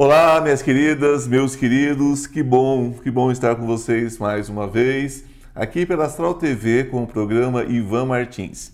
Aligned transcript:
Olá, 0.00 0.40
minhas 0.40 0.62
queridas, 0.62 1.26
meus 1.26 1.56
queridos, 1.56 2.24
que 2.24 2.40
bom, 2.40 2.92
que 2.92 3.10
bom 3.10 3.32
estar 3.32 3.56
com 3.56 3.66
vocês 3.66 4.16
mais 4.16 4.48
uma 4.48 4.64
vez 4.64 5.24
aqui 5.52 5.84
pela 5.84 6.04
Astral 6.04 6.34
TV 6.34 6.84
com 6.84 7.02
o 7.02 7.06
programa 7.06 7.64
Ivan 7.64 8.06
Martins. 8.06 8.72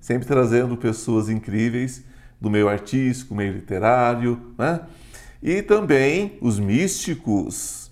Sempre 0.00 0.26
trazendo 0.26 0.74
pessoas 0.74 1.28
incríveis 1.28 2.02
do 2.40 2.48
meio 2.48 2.70
artístico, 2.70 3.34
meio 3.34 3.52
literário, 3.52 4.40
né? 4.56 4.80
E 5.42 5.60
também 5.60 6.38
os 6.40 6.58
místicos. 6.58 7.90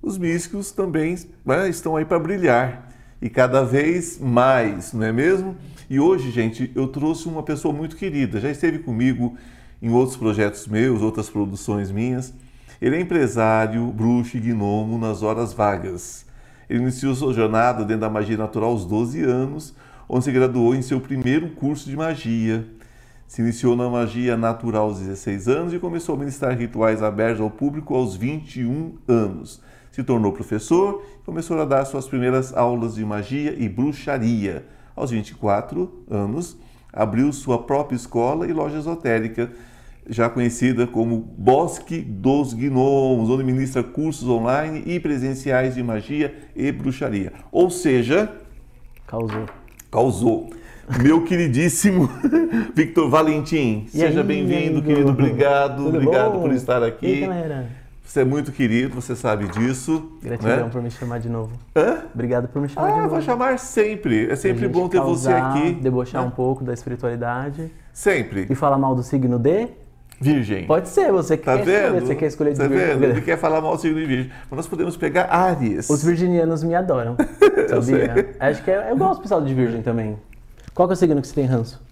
Os 0.00 0.16
místicos 0.16 0.72
também 0.72 1.18
né, 1.44 1.68
estão 1.68 1.94
aí 1.94 2.06
para 2.06 2.18
brilhar 2.18 2.90
e 3.20 3.28
cada 3.28 3.62
vez 3.62 4.18
mais, 4.18 4.94
não 4.94 5.04
é 5.04 5.12
mesmo? 5.12 5.54
E 5.90 6.00
hoje, 6.00 6.30
gente, 6.30 6.72
eu 6.74 6.88
trouxe 6.88 7.28
uma 7.28 7.42
pessoa 7.42 7.74
muito 7.74 7.96
querida, 7.96 8.40
já 8.40 8.50
esteve 8.50 8.78
comigo 8.78 9.36
em 9.80 9.90
outros 9.90 10.16
projetos 10.16 10.66
meus, 10.66 11.02
outras 11.02 11.28
produções 11.28 11.90
minhas. 11.90 12.32
Ele 12.80 12.96
é 12.96 13.00
empresário, 13.00 13.86
bruxo 13.92 14.36
e 14.36 14.40
gnomo 14.40 14.98
nas 14.98 15.22
horas 15.22 15.52
vagas. 15.52 16.26
Ele 16.68 16.82
iniciou 16.82 17.14
sua 17.14 17.32
jornada 17.32 17.84
dentro 17.84 18.00
da 18.00 18.10
magia 18.10 18.36
natural 18.36 18.70
aos 18.70 18.84
12 18.84 19.22
anos, 19.22 19.74
onde 20.08 20.24
se 20.24 20.32
graduou 20.32 20.74
em 20.74 20.82
seu 20.82 21.00
primeiro 21.00 21.50
curso 21.50 21.88
de 21.88 21.96
magia. 21.96 22.66
Se 23.26 23.42
iniciou 23.42 23.74
na 23.74 23.88
magia 23.88 24.36
natural 24.36 24.84
aos 24.84 25.00
16 25.00 25.48
anos 25.48 25.74
e 25.74 25.78
começou 25.78 26.14
a 26.14 26.18
ministrar 26.18 26.56
rituais 26.56 27.02
abertos 27.02 27.40
ao 27.40 27.50
público 27.50 27.94
aos 27.94 28.16
21 28.16 28.94
anos. 29.08 29.60
Se 29.90 30.02
tornou 30.02 30.32
professor 30.32 31.04
e 31.22 31.24
começou 31.24 31.60
a 31.60 31.64
dar 31.64 31.84
suas 31.84 32.06
primeiras 32.06 32.54
aulas 32.54 32.94
de 32.94 33.04
magia 33.04 33.54
e 33.58 33.68
bruxaria. 33.68 34.66
Aos 34.94 35.10
24 35.10 36.04
anos, 36.10 36.56
abriu 36.92 37.32
sua 37.32 37.62
própria 37.62 37.96
escola 37.96 38.46
e 38.46 38.52
loja 38.52 38.78
esotérica, 38.78 39.50
já 40.08 40.28
conhecida 40.28 40.86
como 40.86 41.16
Bosque 41.16 42.00
dos 42.00 42.52
Gnomos, 42.52 43.30
onde 43.30 43.44
ministra 43.44 43.82
cursos 43.82 44.28
online 44.28 44.82
e 44.86 45.00
presenciais 45.00 45.74
de 45.74 45.82
magia 45.82 46.34
e 46.54 46.70
bruxaria. 46.70 47.32
Ou 47.50 47.70
seja, 47.70 48.30
causou. 49.06 49.46
Causou. 49.90 50.50
Meu 51.02 51.24
queridíssimo 51.24 52.10
Victor 52.74 53.08
Valentim, 53.08 53.86
e 53.86 53.98
seja 53.98 54.22
bem-vindo, 54.22 54.82
querido. 54.82 55.10
Obrigado, 55.10 55.84
Tudo 55.84 55.96
obrigado 55.96 56.32
bom? 56.32 56.42
por 56.42 56.52
estar 56.52 56.82
aqui. 56.82 57.06
E 57.06 57.14
aí, 57.14 57.20
galera? 57.20 57.84
Você 58.04 58.20
é 58.20 58.24
muito 58.24 58.52
querido, 58.52 58.94
você 58.94 59.16
sabe 59.16 59.48
disso. 59.48 60.12
Gratidão 60.22 60.66
né? 60.66 60.70
por 60.70 60.82
me 60.82 60.90
chamar 60.90 61.18
de 61.18 61.28
novo. 61.30 61.52
Hã? 61.74 62.04
Obrigado 62.12 62.48
por 62.48 62.60
me 62.60 62.68
chamar 62.68 62.88
ah, 62.88 62.90
de 62.90 62.96
novo. 62.98 63.08
vou 63.08 63.22
chamar 63.22 63.58
sempre. 63.58 64.30
É 64.30 64.36
sempre 64.36 64.68
bom 64.68 64.88
ter 64.88 64.98
causar, 64.98 65.52
você 65.52 65.58
aqui. 65.58 65.72
Debochar 65.80 66.20
né? 66.20 66.28
um 66.28 66.30
pouco 66.30 66.62
da 66.62 66.74
espiritualidade. 66.74 67.72
Sempre. 67.94 68.46
E 68.50 68.54
falar 68.54 68.76
mal 68.76 68.94
do 68.94 69.02
signo 69.02 69.38
de? 69.38 69.68
Virgem. 70.20 70.66
Pode 70.66 70.88
ser, 70.88 71.10
você 71.12 71.36
tá 71.36 71.56
quer 71.56 71.64
vendo? 71.64 71.84
escolher, 71.84 72.00
você 72.00 72.14
quer 72.14 72.26
escolher 72.26 72.52
de 72.52 72.58
tá 72.58 72.66
vendo? 72.66 73.04
Ele 73.04 73.20
quer 73.20 73.36
falar 73.36 73.60
mal 73.60 73.76
do 73.76 73.80
signo 73.80 73.98
de 73.98 74.06
Virgem. 74.06 74.32
Mas 74.50 74.56
nós 74.56 74.66
podemos 74.66 74.96
pegar 74.96 75.24
Áries. 75.32 75.88
Os 75.90 76.02
virginianos 76.02 76.62
me 76.62 76.74
adoram. 76.74 77.16
sabia? 77.68 78.34
Acho 78.40 78.62
que 78.62 78.70
é, 78.70 78.90
eu 78.90 78.96
gosto 78.96 79.18
do 79.18 79.22
pessoal 79.22 79.42
de 79.42 79.52
Virgem 79.52 79.82
também. 79.82 80.18
Qual 80.72 80.88
é 80.88 80.92
o 80.92 80.96
signo 80.96 81.20
que 81.20 81.28
você 81.28 81.34
tem 81.34 81.44
ranço? 81.44 81.82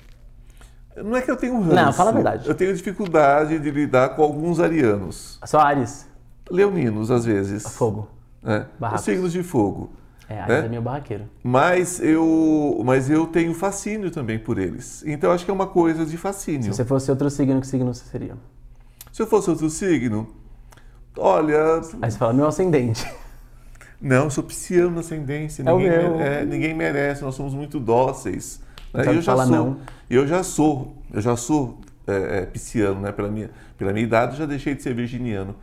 Não 0.96 1.16
é 1.16 1.22
que 1.22 1.30
eu 1.30 1.36
tenho 1.36 1.58
ranço. 1.60 1.74
Não, 1.74 1.92
fala 1.92 2.10
a 2.10 2.14
verdade. 2.14 2.48
Eu 2.48 2.54
tenho 2.54 2.74
dificuldade 2.74 3.58
de 3.58 3.70
lidar 3.70 4.10
com 4.10 4.22
alguns 4.22 4.60
arianos. 4.60 5.38
Só 5.44 5.58
Ares? 5.58 6.06
Leoninos, 6.50 7.10
às 7.10 7.24
vezes. 7.24 7.62
Fogo. 7.62 8.08
É. 8.44 8.64
Os 8.94 9.00
signos 9.00 9.32
de 9.32 9.42
fogo. 9.42 9.90
É, 10.28 10.40
Ares 10.40 10.60
né? 10.60 10.66
é 10.66 10.68
meio 10.68 10.82
barraqueiro. 10.82 11.24
Mas 11.42 12.00
eu, 12.00 12.80
mas 12.84 13.10
eu 13.10 13.26
tenho 13.26 13.54
fascínio 13.54 14.10
também 14.10 14.38
por 14.38 14.58
eles. 14.58 15.02
Então 15.06 15.32
acho 15.32 15.44
que 15.44 15.50
é 15.50 15.54
uma 15.54 15.66
coisa 15.66 16.06
de 16.06 16.16
fascínio. 16.16 16.64
Se 16.64 16.76
você 16.76 16.84
fosse 16.84 17.10
outro 17.10 17.28
signo, 17.28 17.60
que 17.60 17.66
signo 17.66 17.92
você 17.92 18.04
seria? 18.04 18.36
Se 19.12 19.20
eu 19.20 19.26
fosse 19.26 19.50
outro 19.50 19.68
signo, 19.68 20.28
olha. 21.16 21.80
Aí 22.00 22.10
você 22.10 22.18
fala, 22.18 22.32
meu 22.32 22.46
ascendente. 22.46 23.06
Não, 24.00 24.24
eu 24.24 24.30
sou 24.30 24.42
pisciano 24.42 24.98
ascendência. 24.98 25.62
É 25.62 25.64
ninguém, 25.64 25.88
o 25.88 26.16
meu. 26.16 26.20
É, 26.20 26.44
ninguém 26.44 26.74
merece, 26.74 27.22
nós 27.22 27.34
somos 27.34 27.54
muito 27.54 27.78
dóceis. 27.78 28.60
Né? 28.92 29.02
Então, 29.02 29.14
eu 29.14 29.22
já 29.22 29.36
sou, 29.36 29.46
não. 29.46 29.76
Eu 30.10 30.26
já 30.26 30.42
sou, 30.42 30.96
eu 31.12 31.20
já 31.20 31.36
sou 31.36 31.80
é, 32.06 32.38
é, 32.38 32.46
pisciano, 32.46 33.00
né? 33.00 33.12
Pela 33.12 33.28
minha, 33.28 33.50
pela 33.78 33.92
minha 33.92 34.04
idade, 34.04 34.32
eu 34.32 34.38
já 34.38 34.46
deixei 34.46 34.74
de 34.74 34.82
ser 34.82 34.94
virginiano. 34.94 35.54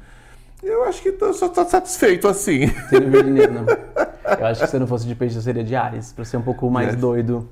Eu 0.64 0.84
acho 0.84 1.02
que 1.02 1.12
tô, 1.12 1.34
só 1.34 1.47
estou 1.47 1.66
satisfeito 1.68 2.28
assim. 2.28 2.68
Seria 2.90 3.09
virginiano. 3.09 3.66
Eu 4.38 4.45
acho 4.45 4.62
que 4.62 4.67
se 4.67 4.75
eu 4.75 4.79
não 4.79 4.88
fosse 4.88 5.07
de 5.07 5.16
peixe, 5.16 5.35
eu 5.35 5.41
seria 5.41 5.63
de 5.63 5.75
Ares, 5.75 6.12
para 6.12 6.25
ser 6.25 6.38
um 6.38 6.41
pouco 6.41 6.69
mais 6.69 6.94
é. 6.94 6.95
doido. 6.95 7.50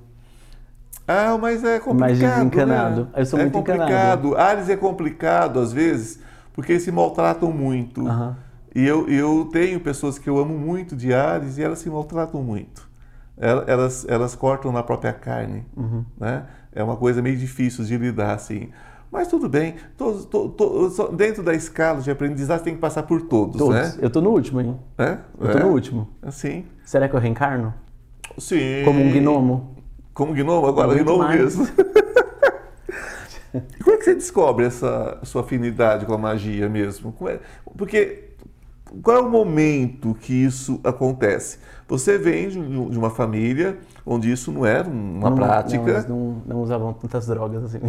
Ah, 1.08 1.38
mas 1.38 1.64
é 1.64 1.80
complicado. 1.80 2.00
Mais 2.00 2.20
desencanado. 2.20 3.02
Né? 3.06 3.10
Eu 3.16 3.26
sou 3.26 3.40
é 3.40 3.44
muito 3.44 3.54
complicado. 3.54 3.90
encanado. 3.90 4.38
Ares 4.38 4.70
é 4.70 4.76
complicado 4.76 5.60
às 5.60 5.72
vezes, 5.72 6.20
porque 6.54 6.74
eles 6.74 6.84
se 6.84 6.92
maltratam 6.92 7.52
muito. 7.52 8.02
Uhum. 8.02 8.36
E 8.76 8.86
eu, 8.86 9.08
eu 9.08 9.50
tenho 9.52 9.80
pessoas 9.80 10.20
que 10.20 10.30
eu 10.30 10.38
amo 10.38 10.58
muito 10.58 10.96
de 10.96 11.14
Ares 11.14 11.58
e 11.58 11.64
elas 11.64 11.80
se 11.80 11.90
maltratam 11.90 12.44
muito. 12.44 12.88
Elas, 13.38 14.06
elas 14.10 14.36
cortam 14.36 14.72
na 14.72 14.84
própria 14.84 15.14
carne. 15.14 15.66
Uhum. 15.76 16.04
Né? 16.20 16.44
É 16.74 16.84
uma 16.84 16.98
coisa 16.98 17.22
meio 17.22 17.38
difícil 17.38 17.86
de 17.86 17.98
lidar 17.98 18.34
assim. 18.34 18.70
Mas 19.18 19.30
tudo 19.30 19.50
bem, 19.50 19.74
todos, 19.98 20.26
to, 20.26 20.50
to, 20.50 21.12
dentro 21.12 21.42
da 21.42 21.56
escala 21.56 22.02
de 22.02 22.12
aprendizagem 22.12 22.64
tem 22.64 22.76
que 22.76 22.80
passar 22.80 23.02
por 23.02 23.24
todos, 23.24 23.58
todos. 23.58 23.74
né? 23.74 23.96
Eu 24.00 24.12
tô 24.12 24.22
no 24.22 24.30
último, 24.30 24.62
hein? 24.62 24.80
É? 24.96 25.18
Eu 25.40 25.52
tô 25.52 25.58
é? 25.58 25.64
no 25.64 25.70
último. 25.70 26.08
Sim. 26.30 26.66
Será 26.86 27.10
que 27.10 27.16
eu 27.16 27.20
reencarno? 27.20 27.74
Sim. 28.38 28.84
Como 28.86 29.02
um 29.02 29.12
gnomo? 29.12 29.76
Como 30.14 30.34
gnomo? 30.36 30.68
Agora 30.68 30.90
Muito 30.90 31.04
gnomo 31.04 31.24
mais. 31.24 31.40
mesmo. 31.40 31.66
e 33.56 33.84
como 33.84 33.96
é 33.96 33.98
que 33.98 34.06
você 34.06 34.14
descobre 34.14 34.66
essa 34.68 35.18
sua 35.24 35.42
afinidade 35.42 36.06
com 36.06 36.14
a 36.14 36.18
magia 36.20 36.70
mesmo? 36.70 37.12
É? 37.28 37.40
Porque 37.76 38.27
qual 39.02 39.18
é 39.18 39.20
o 39.20 39.30
momento 39.30 40.16
que 40.20 40.34
isso 40.34 40.80
acontece? 40.84 41.60
Você 41.88 42.18
vem 42.18 42.50
de 42.50 42.98
uma 42.98 43.10
família 43.10 43.78
onde 44.06 44.32
isso 44.32 44.52
não 44.52 44.66
era 44.66 44.88
uma 44.88 45.30
não, 45.30 45.38
prática. 45.38 46.06
Não, 46.08 46.18
não, 46.18 46.42
não 46.46 46.62
usavam 46.62 46.94
tantas 46.94 47.28
drogas 47.28 47.64
assim. 47.64 47.80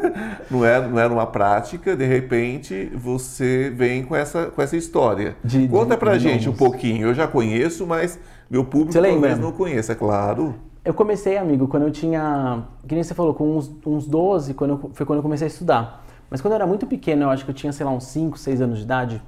não, 0.50 0.64
era, 0.64 0.88
não 0.88 0.98
era 0.98 1.12
uma 1.12 1.26
prática, 1.26 1.94
de 1.94 2.06
repente 2.06 2.90
você 2.94 3.72
vem 3.74 4.04
com 4.04 4.16
essa, 4.16 4.46
com 4.46 4.62
essa 4.62 4.76
história. 4.76 5.36
De, 5.44 5.68
Conta 5.68 5.96
pra 5.96 6.16
de 6.16 6.20
gente 6.20 6.48
um 6.48 6.54
pouquinho. 6.54 7.08
Eu 7.08 7.14
já 7.14 7.26
conheço, 7.28 7.86
mas 7.86 8.18
meu 8.50 8.64
público 8.64 8.92
talvez 8.92 9.38
não 9.38 9.52
conheça, 9.52 9.92
é 9.92 9.94
claro. 9.94 10.54
Eu 10.84 10.94
comecei, 10.94 11.36
amigo, 11.36 11.68
quando 11.68 11.84
eu 11.84 11.90
tinha. 11.90 12.64
Que 12.88 12.94
nem 12.94 13.04
você 13.04 13.14
falou, 13.14 13.34
com 13.34 13.56
uns, 13.56 13.70
uns 13.86 14.06
12, 14.06 14.54
quando 14.54 14.70
eu, 14.70 14.90
foi 14.92 15.06
quando 15.06 15.18
eu 15.18 15.22
comecei 15.22 15.46
a 15.46 15.50
estudar. 15.50 16.04
Mas 16.28 16.40
quando 16.40 16.52
eu 16.52 16.56
era 16.56 16.66
muito 16.66 16.86
pequeno, 16.86 17.24
eu 17.24 17.30
acho 17.30 17.44
que 17.44 17.50
eu 17.50 17.54
tinha, 17.54 17.72
sei 17.72 17.84
lá, 17.84 17.92
uns 17.92 18.04
5, 18.04 18.38
6 18.38 18.62
anos 18.62 18.78
de 18.78 18.84
idade, 18.84 19.22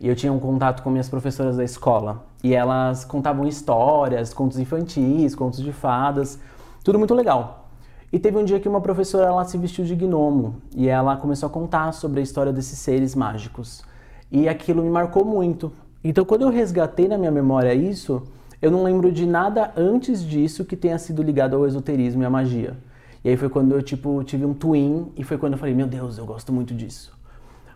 e 0.00 0.08
eu 0.08 0.14
tinha 0.14 0.32
um 0.32 0.38
contato 0.38 0.82
com 0.82 0.90
minhas 0.90 1.08
professoras 1.08 1.56
da 1.56 1.64
escola. 1.64 2.24
E 2.42 2.54
elas 2.54 3.04
contavam 3.04 3.46
histórias, 3.46 4.34
contos 4.34 4.58
infantis, 4.58 5.34
contos 5.34 5.62
de 5.62 5.72
fadas, 5.72 6.38
tudo 6.82 6.98
muito 6.98 7.14
legal. 7.14 7.68
E 8.12 8.18
teve 8.18 8.38
um 8.38 8.44
dia 8.44 8.60
que 8.60 8.68
uma 8.68 8.80
professora 8.80 9.26
ela 9.26 9.44
se 9.44 9.58
vestiu 9.58 9.84
de 9.84 9.96
gnomo 9.96 10.56
e 10.76 10.88
ela 10.88 11.16
começou 11.16 11.48
a 11.48 11.50
contar 11.50 11.92
sobre 11.92 12.20
a 12.20 12.22
história 12.22 12.52
desses 12.52 12.78
seres 12.78 13.14
mágicos. 13.14 13.82
E 14.30 14.48
aquilo 14.48 14.82
me 14.82 14.90
marcou 14.90 15.24
muito. 15.24 15.72
Então, 16.02 16.24
quando 16.24 16.42
eu 16.42 16.50
resgatei 16.50 17.08
na 17.08 17.18
minha 17.18 17.30
memória 17.30 17.74
isso, 17.74 18.22
eu 18.60 18.70
não 18.70 18.84
lembro 18.84 19.10
de 19.10 19.26
nada 19.26 19.72
antes 19.76 20.22
disso 20.22 20.64
que 20.64 20.76
tenha 20.76 20.98
sido 20.98 21.22
ligado 21.22 21.56
ao 21.56 21.66
esoterismo 21.66 22.22
e 22.22 22.26
à 22.26 22.30
magia. 22.30 22.76
E 23.24 23.30
aí 23.30 23.36
foi 23.36 23.48
quando 23.48 23.72
eu 23.72 23.82
tipo 23.82 24.22
tive 24.22 24.44
um 24.44 24.52
twin 24.52 25.10
e 25.16 25.24
foi 25.24 25.38
quando 25.38 25.54
eu 25.54 25.58
falei: 25.58 25.74
"Meu 25.74 25.86
Deus, 25.86 26.18
eu 26.18 26.26
gosto 26.26 26.52
muito 26.52 26.74
disso". 26.74 27.12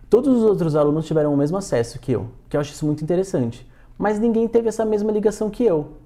Todos 0.08 0.36
os 0.36 0.42
outros 0.42 0.74
alunos 0.74 1.06
tiveram 1.06 1.34
o 1.34 1.36
mesmo 1.36 1.56
acesso 1.56 1.98
que 1.98 2.12
eu, 2.12 2.30
que 2.48 2.56
eu 2.56 2.60
acho 2.60 2.72
isso 2.72 2.86
muito 2.86 3.04
interessante. 3.04 3.68
Mas 3.98 4.18
ninguém 4.18 4.48
teve 4.48 4.68
essa 4.68 4.84
mesma 4.84 5.12
ligação 5.12 5.50
que 5.50 5.64
eu. 5.64 5.98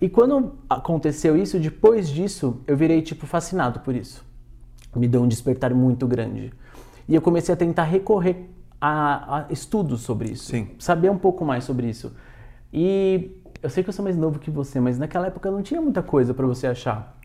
E 0.00 0.08
quando 0.08 0.54
aconteceu 0.68 1.36
isso, 1.36 1.58
depois 1.58 2.08
disso, 2.08 2.60
eu 2.66 2.76
virei 2.76 3.00
tipo 3.02 3.26
fascinado 3.26 3.80
por 3.80 3.94
isso. 3.94 4.24
Me 4.94 5.06
deu 5.06 5.22
um 5.22 5.28
despertar 5.28 5.72
muito 5.72 6.06
grande. 6.06 6.52
E 7.08 7.14
eu 7.14 7.22
comecei 7.22 7.52
a 7.52 7.56
tentar 7.56 7.84
recorrer 7.84 8.48
a, 8.80 9.38
a 9.38 9.52
estudos 9.52 10.00
sobre 10.00 10.30
isso. 10.30 10.50
Sim. 10.50 10.68
Saber 10.78 11.10
um 11.10 11.18
pouco 11.18 11.44
mais 11.44 11.64
sobre 11.64 11.88
isso. 11.88 12.12
E 12.72 13.30
eu 13.62 13.70
sei 13.70 13.82
que 13.82 13.88
eu 13.88 13.92
sou 13.94 14.04
mais 14.04 14.16
novo 14.16 14.38
que 14.38 14.50
você, 14.50 14.80
mas 14.80 14.98
naquela 14.98 15.28
época 15.28 15.50
não 15.50 15.62
tinha 15.62 15.80
muita 15.80 16.02
coisa 16.02 16.34
para 16.34 16.46
você 16.46 16.66
achar 16.66 17.16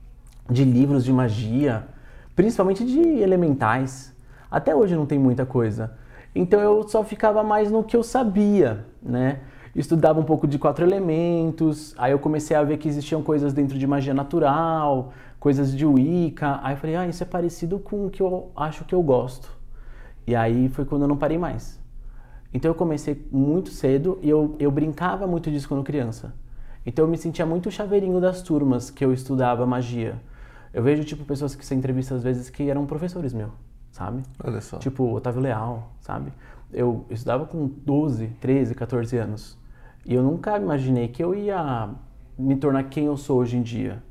de 0.50 0.64
livros 0.64 1.04
de 1.04 1.12
magia, 1.12 1.88
principalmente 2.36 2.86
de 2.86 3.00
elementais. 3.00 4.14
Até 4.50 4.76
hoje 4.76 4.96
não 4.96 5.06
tem 5.06 5.18
muita 5.18 5.46
coisa. 5.46 5.94
Então 6.34 6.60
eu 6.60 6.88
só 6.88 7.04
ficava 7.04 7.44
mais 7.44 7.70
no 7.70 7.84
que 7.84 7.96
eu 7.96 8.04
sabia, 8.04 8.86
né? 9.02 9.40
Estudava 9.76 10.20
um 10.20 10.24
pouco 10.24 10.48
de 10.48 10.60
quatro 10.60 10.86
elementos, 10.86 11.96
aí 11.98 12.12
eu 12.12 12.20
comecei 12.20 12.56
a 12.56 12.64
ver 12.64 12.78
que 12.78 12.88
existiam 12.88 13.22
coisas 13.24 13.54
dentro 13.54 13.78
de 13.78 13.88
magia 13.88 14.14
natural, 14.14 15.14
coisas 15.40 15.76
de 15.76 15.86
Wicca. 15.86 16.60
Aí 16.62 16.74
eu 16.74 16.78
falei, 16.78 16.96
ah, 16.96 17.08
isso 17.08 17.24
é 17.24 17.26
parecido 17.26 17.80
com 17.80 18.06
o 18.06 18.10
que 18.10 18.22
eu 18.22 18.52
acho 18.56 18.84
que 18.86 18.94
eu 18.94 19.02
gosto. 19.02 19.50
E 20.28 20.36
aí 20.36 20.70
foi 20.70 20.86
quando 20.86 21.04
eu 21.04 21.08
não 21.08 21.18
parei 21.18 21.38
mais. 21.38 21.80
Então 22.54 22.70
eu 22.70 22.76
comecei 22.76 23.26
muito 23.32 23.70
cedo 23.70 24.20
e 24.22 24.30
eu, 24.30 24.56
eu 24.60 24.70
brincava 24.70 25.26
muito 25.26 25.50
disso 25.50 25.68
quando 25.68 25.84
criança. 25.84 26.34
Então 26.86 27.06
eu 27.06 27.10
me 27.10 27.18
sentia 27.18 27.46
muito 27.46 27.72
chaveirinho 27.72 28.20
das 28.20 28.42
turmas 28.42 28.90
que 28.90 29.06
eu 29.06 29.14
estudava 29.14 29.66
magia. 29.66 30.20
Eu 30.74 30.84
vejo, 30.84 31.04
tipo, 31.04 31.24
pessoas 31.24 31.56
que 31.56 31.66
você 31.66 31.76
entrevista 31.76 32.16
às 32.16 32.24
vezes 32.24 32.50
que 32.50 32.70
eram 32.70 32.86
professores 32.86 33.34
meu, 33.34 33.52
sabe? 33.92 34.24
Olha 34.44 34.62
só. 34.62 34.78
Tipo, 34.78 35.16
Otávio 35.16 35.42
Leal, 35.42 35.92
sabe? 36.02 36.32
eu 36.74 37.06
estudava 37.10 37.46
com 37.46 37.70
12, 37.86 38.28
13, 38.40 38.76
14 38.76 39.18
anos. 39.18 39.58
E 40.06 40.14
eu 40.14 40.24
nunca 40.24 40.58
imaginei 40.58 41.08
que 41.08 41.24
eu 41.24 41.36
ia 41.36 41.90
me 42.38 42.56
tornar 42.56 42.84
quem 42.86 43.06
eu 43.06 43.18
sou 43.18 43.40
hoje 43.40 43.58
em 43.58 43.62
dia. 43.62 44.02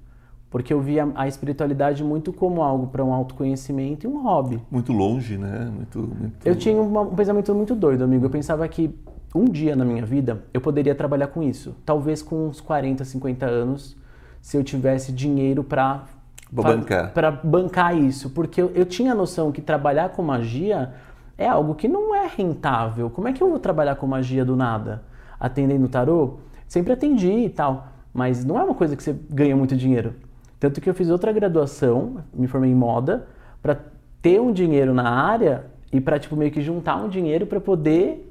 Porque 0.49 0.73
eu 0.73 0.81
via 0.81 1.11
a 1.15 1.29
espiritualidade 1.29 2.03
muito 2.03 2.32
como 2.32 2.62
algo 2.62 2.88
para 2.88 3.05
um 3.05 3.12
autoconhecimento 3.12 4.06
e 4.06 4.09
um 4.09 4.23
hobby. 4.23 4.61
Muito 4.71 4.93
longe, 4.93 5.38
né? 5.38 5.71
Muito, 5.73 5.99
muito... 6.00 6.44
Eu 6.44 6.56
tinha 6.56 6.81
um 6.81 7.15
pensamento 7.15 7.55
muito 7.55 7.75
doido, 7.75 8.03
amigo. 8.03 8.26
Eu 8.26 8.31
pensava 8.31 8.67
que 8.67 8.93
um 9.33 9.44
dia 9.44 9.76
na 9.76 9.85
minha 9.85 10.05
vida 10.05 10.43
eu 10.53 10.61
poderia 10.61 10.94
trabalhar 10.94 11.29
com 11.29 11.41
isso. 11.41 11.76
Talvez 11.87 12.21
com 12.21 12.49
uns 12.49 12.61
40, 12.61 13.05
50 13.05 13.47
anos, 13.47 13.97
se 14.41 14.56
eu 14.56 14.65
tivesse 14.65 15.12
dinheiro 15.12 15.62
para 15.62 16.05
bancar. 16.50 17.12
Para 17.12 17.31
bancar 17.31 17.97
isso. 17.97 18.31
Porque 18.31 18.61
eu, 18.61 18.70
eu 18.75 18.85
tinha 18.85 19.12
a 19.12 19.14
noção 19.14 19.52
que 19.52 19.61
trabalhar 19.61 20.11
com 20.11 20.23
magia 20.23 20.93
é 21.38 21.49
algo 21.49 21.75
que 21.75 21.88
não 21.88 22.14
é 22.14 22.26
rentável. 22.26 23.08
Como 23.08 23.29
é 23.29 23.32
que 23.32 23.43
eu 23.43 23.49
vou 23.49 23.58
trabalhar 23.58 23.97
com 23.97 24.06
magia 24.06 24.44
do 24.44 24.56
nada? 24.56 25.02
Atendendo 25.38 25.88
tarô? 25.88 26.38
Sempre 26.67 26.93
atendi 26.93 27.31
e 27.31 27.49
tal. 27.49 27.88
Mas 28.12 28.44
não 28.44 28.58
é 28.58 28.64
uma 28.64 28.75
coisa 28.75 28.97
que 28.97 29.02
você 29.02 29.17
ganha 29.31 29.56
muito 29.56 29.76
dinheiro. 29.76 30.14
Tanto 30.58 30.81
que 30.81 30.91
eu 30.91 30.94
fiz 30.94 31.08
outra 31.08 31.32
graduação, 31.32 32.17
me 32.35 32.47
formei 32.47 32.70
em 32.70 32.75
moda, 32.75 33.26
para 33.62 33.79
ter 34.20 34.41
um 34.41 34.52
dinheiro 34.52 34.93
na 34.93 35.08
área 35.08 35.64
e 35.91 36.00
para 36.00 36.19
tipo 36.19 36.37
meio 36.37 36.50
que 36.50 36.61
juntar 36.61 36.97
um 36.97 37.08
dinheiro 37.08 37.47
para 37.47 37.61
poder 37.61 38.31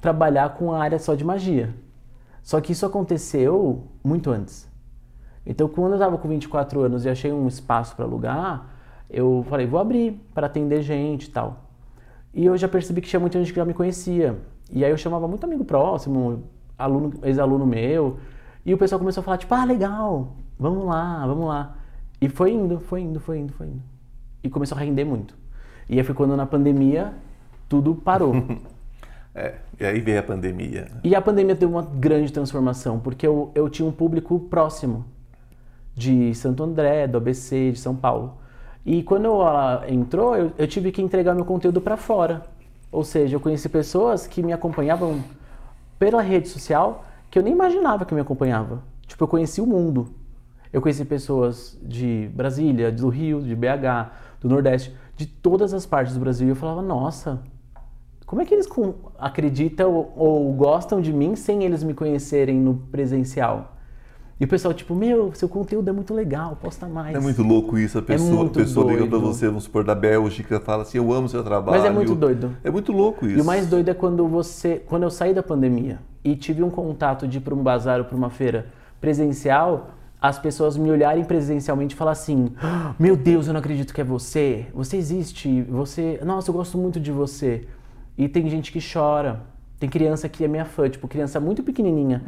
trabalhar 0.00 0.54
com 0.54 0.72
a 0.72 0.82
área 0.82 0.98
só 0.98 1.14
de 1.14 1.24
magia. 1.24 1.74
Só 2.42 2.60
que 2.60 2.72
isso 2.72 2.86
aconteceu 2.86 3.82
muito 4.02 4.30
antes. 4.30 4.66
Então, 5.46 5.68
quando 5.68 5.92
eu 5.92 5.96
estava 5.96 6.18
com 6.18 6.28
24 6.28 6.80
anos 6.80 7.04
e 7.04 7.08
achei 7.08 7.32
um 7.32 7.46
espaço 7.46 7.94
para 7.94 8.04
alugar, 8.04 8.66
eu 9.08 9.46
falei, 9.48 9.66
vou 9.66 9.78
abrir 9.78 10.20
para 10.34 10.48
atender 10.48 10.82
gente 10.82 11.26
e 11.26 11.30
tal. 11.30 11.64
E 12.34 12.44
eu 12.44 12.56
já 12.56 12.66
percebi 12.66 13.00
que 13.00 13.08
tinha 13.08 13.20
muita 13.20 13.38
gente 13.38 13.52
que 13.52 13.56
já 13.56 13.64
me 13.64 13.72
conhecia. 13.72 14.36
E 14.72 14.84
aí 14.84 14.90
eu 14.90 14.96
chamava 14.96 15.28
muito 15.28 15.44
amigo 15.44 15.64
próximo, 15.64 16.42
aluno, 16.76 17.12
ex-aluno 17.22 17.64
meu. 17.64 18.18
E 18.64 18.74
o 18.74 18.78
pessoal 18.78 18.98
começou 18.98 19.20
a 19.20 19.24
falar, 19.24 19.38
tipo, 19.38 19.54
ah, 19.54 19.64
legal, 19.64 20.34
vamos 20.58 20.84
lá, 20.84 21.24
vamos 21.24 21.46
lá. 21.46 21.76
E 22.20 22.28
foi 22.28 22.52
indo, 22.52 22.80
foi 22.80 23.02
indo, 23.02 23.20
foi 23.20 23.38
indo, 23.38 23.52
foi 23.52 23.68
indo. 23.68 23.82
E 24.42 24.50
começou 24.50 24.76
a 24.76 24.80
render 24.80 25.04
muito. 25.04 25.36
E 25.88 25.98
aí 25.98 26.04
foi 26.04 26.14
quando 26.14 26.36
na 26.36 26.44
pandemia 26.44 27.14
tudo 27.68 27.94
parou. 27.94 28.34
é, 29.32 29.54
e 29.78 29.84
aí 29.84 30.00
veio 30.00 30.18
a 30.18 30.22
pandemia. 30.24 30.88
E 31.04 31.14
a 31.14 31.22
pandemia 31.22 31.54
deu 31.54 31.70
uma 31.70 31.82
grande 31.82 32.32
transformação, 32.32 32.98
porque 32.98 33.24
eu, 33.24 33.52
eu 33.54 33.70
tinha 33.70 33.88
um 33.88 33.92
público 33.92 34.40
próximo 34.40 35.04
de 35.96 36.34
Santo 36.34 36.62
André, 36.62 37.08
do 37.08 37.16
ABC, 37.16 37.72
de 37.72 37.80
São 37.80 37.96
Paulo. 37.96 38.34
E 38.84 39.02
quando 39.02 39.24
ela 39.24 39.84
entrou, 39.88 40.36
eu, 40.36 40.52
eu 40.58 40.68
tive 40.68 40.92
que 40.92 41.00
entregar 41.00 41.34
meu 41.34 41.46
conteúdo 41.46 41.80
para 41.80 41.96
fora. 41.96 42.42
Ou 42.92 43.02
seja, 43.02 43.34
eu 43.34 43.40
conheci 43.40 43.68
pessoas 43.68 44.26
que 44.26 44.42
me 44.42 44.52
acompanhavam 44.52 45.24
pela 45.98 46.20
rede 46.20 46.48
social 46.48 47.04
que 47.30 47.38
eu 47.38 47.42
nem 47.42 47.52
imaginava 47.52 48.04
que 48.04 48.14
me 48.14 48.20
acompanhava. 48.20 48.82
Tipo, 49.06 49.24
eu 49.24 49.28
conheci 49.28 49.60
o 49.60 49.66
mundo. 49.66 50.08
Eu 50.72 50.82
conheci 50.82 51.04
pessoas 51.04 51.78
de 51.82 52.30
Brasília, 52.34 52.92
do 52.92 53.08
Rio, 53.08 53.40
de 53.40 53.56
BH, 53.56 54.12
do 54.40 54.48
Nordeste, 54.48 54.94
de 55.16 55.26
todas 55.26 55.72
as 55.72 55.86
partes 55.86 56.14
do 56.14 56.20
Brasil. 56.20 56.46
E 56.46 56.50
eu 56.50 56.56
falava, 56.56 56.82
nossa, 56.82 57.42
como 58.26 58.42
é 58.42 58.44
que 58.44 58.52
eles 58.52 58.68
acreditam 59.18 59.92
ou, 59.92 60.12
ou 60.16 60.52
gostam 60.52 61.00
de 61.00 61.12
mim 61.12 61.34
sem 61.34 61.64
eles 61.64 61.82
me 61.82 61.94
conhecerem 61.94 62.60
no 62.60 62.74
presencial? 62.74 63.75
E 64.38 64.44
o 64.44 64.48
pessoal, 64.48 64.74
tipo, 64.74 64.94
meu, 64.94 65.32
seu 65.32 65.48
conteúdo 65.48 65.88
é 65.88 65.92
muito 65.92 66.12
legal, 66.12 66.58
posta 66.60 66.86
mais. 66.86 67.16
É 67.16 67.18
muito 67.18 67.42
louco 67.42 67.78
isso, 67.78 67.96
a 67.96 68.02
é 68.02 68.04
pessoa, 68.04 68.44
é 68.44 68.46
a 68.46 68.50
pessoa 68.50 68.92
liga 68.92 69.06
pra 69.06 69.18
você, 69.18 69.46
vamos 69.46 69.64
supor, 69.64 69.82
da 69.82 69.94
Bélgica, 69.94 70.60
fala 70.60 70.82
assim, 70.82 70.98
eu 70.98 71.10
amo 71.10 71.26
seu 71.26 71.42
trabalho. 71.42 71.78
Mas 71.78 71.86
é 71.86 71.90
muito 71.90 72.14
doido. 72.14 72.54
É 72.62 72.70
muito 72.70 72.92
louco 72.92 73.26
isso. 73.26 73.38
E 73.38 73.40
o 73.40 73.44
mais 73.44 73.66
doido 73.66 73.88
é 73.88 73.94
quando 73.94 74.28
você, 74.28 74.82
quando 74.86 75.04
eu 75.04 75.10
saí 75.10 75.32
da 75.32 75.42
pandemia 75.42 76.00
e 76.22 76.36
tive 76.36 76.62
um 76.62 76.68
contato 76.68 77.26
de 77.26 77.38
ir 77.38 77.40
para 77.40 77.54
um 77.54 77.62
bazar 77.62 77.98
ou 78.00 78.04
para 78.04 78.16
uma 78.16 78.28
feira 78.28 78.66
presencial, 79.00 79.92
as 80.20 80.38
pessoas 80.38 80.76
me 80.76 80.90
olharem 80.90 81.24
presencialmente 81.24 81.94
e 81.94 81.96
falar 81.96 82.12
assim, 82.12 82.52
ah, 82.62 82.94
meu 82.98 83.16
Deus, 83.16 83.46
eu 83.46 83.54
não 83.54 83.60
acredito 83.60 83.94
que 83.94 84.02
é 84.02 84.04
você, 84.04 84.66
você 84.74 84.98
existe, 84.98 85.62
você, 85.62 86.20
nossa, 86.22 86.50
eu 86.50 86.54
gosto 86.54 86.76
muito 86.76 87.00
de 87.00 87.10
você. 87.10 87.66
E 88.18 88.28
tem 88.28 88.48
gente 88.50 88.70
que 88.70 88.80
chora, 88.80 89.40
tem 89.78 89.88
criança 89.88 90.28
que 90.28 90.44
é 90.44 90.48
minha 90.48 90.64
fã, 90.66 90.90
tipo, 90.90 91.08
criança 91.08 91.40
muito 91.40 91.62
pequenininha. 91.62 92.22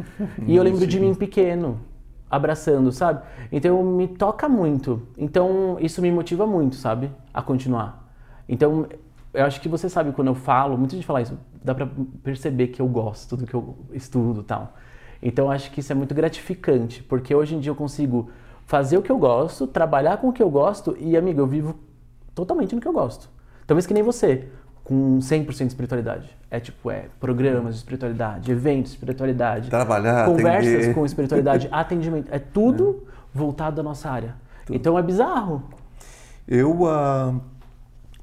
e 0.46 0.56
eu 0.56 0.62
lembro 0.62 0.86
de 0.86 0.98
mim 0.98 1.14
pequeno, 1.14 1.80
abraçando, 2.30 2.92
sabe? 2.92 3.22
Então 3.50 3.82
me 3.82 4.08
toca 4.08 4.48
muito. 4.48 5.02
Então 5.16 5.76
isso 5.80 6.02
me 6.02 6.10
motiva 6.10 6.46
muito, 6.46 6.76
sabe? 6.76 7.10
A 7.32 7.42
continuar. 7.42 8.08
Então 8.48 8.86
eu 9.32 9.44
acho 9.44 9.60
que 9.60 9.68
você 9.68 9.88
sabe 9.88 10.12
quando 10.12 10.28
eu 10.28 10.34
falo, 10.34 10.76
muita 10.76 10.94
gente 10.94 11.06
fala 11.06 11.20
isso, 11.20 11.38
dá 11.62 11.74
para 11.74 11.88
perceber 12.22 12.68
que 12.68 12.80
eu 12.80 12.88
gosto 12.88 13.36
do 13.36 13.46
que 13.46 13.54
eu 13.54 13.76
estudo, 13.92 14.42
tal. 14.42 14.74
Então 15.22 15.50
acho 15.50 15.70
que 15.70 15.80
isso 15.80 15.92
é 15.92 15.94
muito 15.94 16.14
gratificante, 16.14 17.02
porque 17.02 17.34
hoje 17.34 17.54
em 17.54 17.60
dia 17.60 17.70
eu 17.70 17.76
consigo 17.76 18.30
fazer 18.64 18.96
o 18.98 19.02
que 19.02 19.10
eu 19.10 19.18
gosto, 19.18 19.66
trabalhar 19.66 20.18
com 20.18 20.28
o 20.28 20.32
que 20.32 20.42
eu 20.42 20.50
gosto 20.50 20.96
e 20.98 21.16
amigo, 21.16 21.40
eu 21.40 21.46
vivo 21.46 21.74
totalmente 22.34 22.74
no 22.74 22.80
que 22.80 22.88
eu 22.88 22.92
gosto. 22.92 23.28
Talvez 23.66 23.86
que 23.86 23.94
nem 23.94 24.02
você 24.02 24.48
com 24.88 25.18
100% 25.18 25.44
de 25.44 25.64
espiritualidade. 25.66 26.34
É 26.50 26.58
tipo, 26.58 26.90
é 26.90 27.08
programas 27.20 27.74
de 27.74 27.80
espiritualidade, 27.80 28.50
eventos 28.50 28.92
de 28.92 28.96
espiritualidade, 28.96 29.68
trabalhar, 29.68 30.24
conversas 30.24 30.72
atender. 30.72 30.94
com 30.94 31.04
espiritualidade, 31.04 31.68
atendimento, 31.70 32.28
é 32.32 32.38
tudo 32.38 33.06
é. 33.06 33.12
voltado 33.34 33.82
à 33.82 33.84
nossa 33.84 34.10
área. 34.10 34.34
Tudo. 34.64 34.74
Então 34.74 34.98
é 34.98 35.02
bizarro. 35.02 35.62
Eu 36.46 36.86
há, 36.88 37.38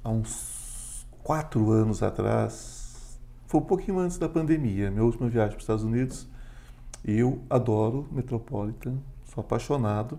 há 0.03 0.09
uns 0.09 1.05
quatro 1.21 1.69
anos 1.69 2.01
atrás, 2.01 3.19
foi 3.45 3.59
um 3.59 3.63
pouquinho 3.63 3.99
antes 3.99 4.17
da 4.17 4.27
pandemia, 4.27 4.89
minha 4.89 5.03
última 5.03 5.29
viagem 5.29 5.51
para 5.51 5.57
os 5.59 5.63
Estados 5.63 5.83
Unidos, 5.83 6.27
eu 7.05 7.43
adoro 7.47 8.07
Metropolitan, 8.11 8.95
sou 9.25 9.41
apaixonado, 9.41 10.17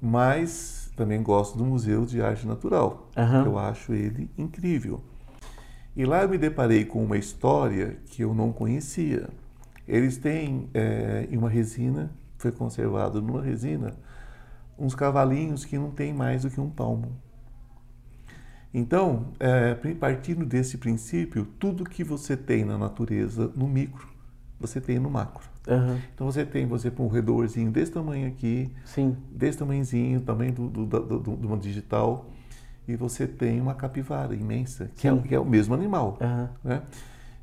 mas 0.00 0.92
também 0.94 1.20
gosto 1.20 1.58
do 1.58 1.64
Museu 1.64 2.06
de 2.06 2.22
Arte 2.22 2.46
Natural. 2.46 3.08
Uhum. 3.16 3.44
Eu 3.44 3.58
acho 3.58 3.92
ele 3.92 4.30
incrível. 4.38 5.02
E 5.96 6.04
lá 6.04 6.22
eu 6.22 6.28
me 6.28 6.38
deparei 6.38 6.84
com 6.84 7.02
uma 7.04 7.16
história 7.16 7.98
que 8.06 8.22
eu 8.22 8.34
não 8.34 8.52
conhecia. 8.52 9.28
Eles 9.86 10.16
têm 10.16 10.68
é, 10.74 11.26
em 11.30 11.36
uma 11.36 11.48
resina, 11.48 12.10
foi 12.36 12.52
conservado 12.52 13.20
numa 13.20 13.42
resina, 13.42 13.96
uns 14.78 14.94
cavalinhos 14.94 15.64
que 15.64 15.76
não 15.78 15.90
tem 15.90 16.12
mais 16.12 16.42
do 16.42 16.50
que 16.50 16.60
um 16.60 16.70
palmo. 16.70 17.12
Então, 18.72 19.28
é, 19.40 19.74
partindo 19.98 20.44
desse 20.44 20.76
princípio, 20.76 21.46
tudo 21.58 21.84
que 21.84 22.04
você 22.04 22.36
tem 22.36 22.64
na 22.64 22.76
natureza, 22.76 23.50
no 23.56 23.66
micro, 23.66 24.06
você 24.60 24.80
tem 24.80 24.98
no 24.98 25.10
macro. 25.10 25.48
Uhum. 25.66 25.98
Então 26.14 26.26
você 26.30 26.44
tem, 26.44 26.66
você 26.66 26.92
um 26.98 27.08
redorzinho 27.08 27.70
desse 27.70 27.92
tamanho 27.92 28.26
aqui, 28.28 28.70
Sim. 28.84 29.16
desse 29.30 29.58
tamanhozinho, 29.58 30.20
também 30.20 30.52
do, 30.52 30.68
do, 30.68 30.86
do, 30.86 31.18
do, 31.18 31.36
do 31.36 31.56
digital, 31.56 32.30
e 32.88 32.96
você 32.96 33.26
tem 33.26 33.60
uma 33.60 33.74
capivara 33.74 34.34
imensa, 34.34 34.90
que, 34.96 35.06
é, 35.06 35.16
que 35.18 35.34
é, 35.34 35.38
o 35.38 35.44
mesmo 35.44 35.74
animal. 35.74 36.18
Uhum. 36.20 36.48
Né? 36.64 36.82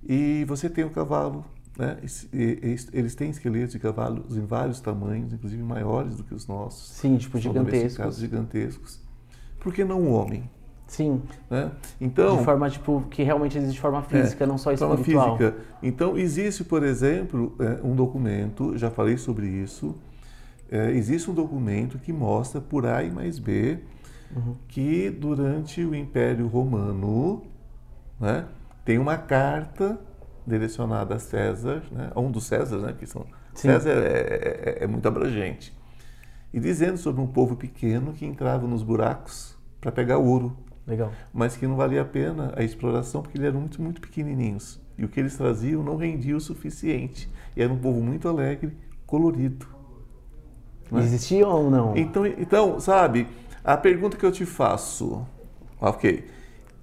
E 0.04 0.44
você 0.46 0.68
tem 0.68 0.84
o 0.84 0.90
cavalo, 0.90 1.46
né? 1.78 1.98
eles 2.92 3.14
têm 3.16 3.30
esqueletos 3.30 3.74
de 3.74 3.80
cavalos 3.80 4.36
em 4.36 4.46
vários 4.46 4.80
tamanhos, 4.80 5.32
inclusive 5.32 5.62
maiores 5.62 6.16
do 6.16 6.24
que 6.24 6.34
os 6.34 6.48
nossos. 6.48 6.98
Sim, 6.98 7.18
tipo 7.18 7.38
gigantescos. 7.38 8.18
gigantescos. 8.18 9.00
Por 9.60 9.72
que 9.72 9.86
não 9.86 10.02
o 10.02 10.12
homem? 10.12 10.50
Sim. 10.88 11.22
Né? 11.50 11.72
Então, 12.02 12.38
de 12.38 12.44
forma 12.44 12.70
tipo 12.70 13.04
que 13.10 13.22
realmente 13.22 13.58
existe 13.58 13.76
de 13.76 13.82
forma 13.82 14.02
física, 14.02 14.44
é, 14.44 14.48
não 14.48 14.58
só 14.58 14.72
espiritual. 14.72 15.38
Forma 15.38 15.38
física. 15.38 15.58
Então 15.82 16.18
existe, 16.18 16.64
por 16.64 16.84
exemplo, 16.84 17.56
é, 17.60 17.86
um 17.86 17.96
documento, 17.96 18.76
já 18.78 18.90
falei 18.90 19.18
sobre 19.18 19.48
isso. 19.48 19.96
É, 20.70 20.92
existe 20.92 21.30
um 21.30 21.34
documento 21.34 22.00
que 22.00 22.12
mostra 22.12 22.60
por 22.60 22.88
A 22.88 23.04
e 23.04 23.12
mais 23.12 23.38
B 23.38 23.80
uhum. 24.36 24.56
que 24.68 25.10
durante 25.10 25.84
o 25.84 25.96
Império 25.96 26.48
Romano 26.48 27.44
né, 28.20 28.46
tem 28.84 28.98
uma 28.98 29.18
carta 29.18 30.00
direcionada 30.46 31.16
a 31.16 31.20
César, 31.20 31.84
né, 31.92 32.12
a 32.14 32.20
um 32.20 32.30
dos 32.30 32.46
Césares, 32.46 32.84
né, 32.84 32.94
que 32.98 33.06
são 33.06 33.26
Sim. 33.54 33.70
César 33.70 33.92
é, 33.92 34.78
é, 34.80 34.84
é, 34.84 34.88
muito 34.88 35.08
abrangente, 35.08 35.76
e 36.54 36.60
dizendo 36.60 36.98
sobre 36.98 37.22
um 37.22 37.28
povo 37.28 37.56
pequeno 37.56 38.14
que 38.14 38.26
entrava 38.26 38.68
nos 38.68 38.84
buracos 38.84 39.58
para 39.82 39.92
pegar 39.92 40.18
ouro, 40.18 40.56
Legal. 40.86 41.12
mas 41.34 41.58
que 41.58 41.66
não 41.66 41.76
valia 41.76 42.02
a 42.02 42.06
pena 42.06 42.54
a 42.56 42.64
exploração 42.64 43.22
porque 43.22 43.38
eles 43.38 43.48
eram 43.48 43.60
muito, 43.60 43.82
muito 43.82 44.00
pequenininhos 44.00 44.80
e 44.98 45.04
o 45.04 45.10
que 45.10 45.20
eles 45.20 45.36
traziam 45.36 45.84
não 45.84 45.98
rendia 45.98 46.36
o 46.36 46.40
suficiente. 46.40 47.30
E 47.56 47.62
era 47.62 47.72
um 47.72 47.78
povo 47.78 48.02
muito 48.02 48.28
alegre, 48.28 48.76
colorido. 49.06 49.68
Né? 50.92 51.02
Existia 51.02 51.48
ou 51.48 51.70
não? 51.70 51.96
Então, 51.98 52.26
então, 52.26 52.80
sabe, 52.80 53.28
a 53.66 53.78
pergunta 53.78 54.16
que 54.16 54.26
eu 54.26 54.32
te 54.32 54.46
faço, 54.46 55.26
ok, 55.82 56.26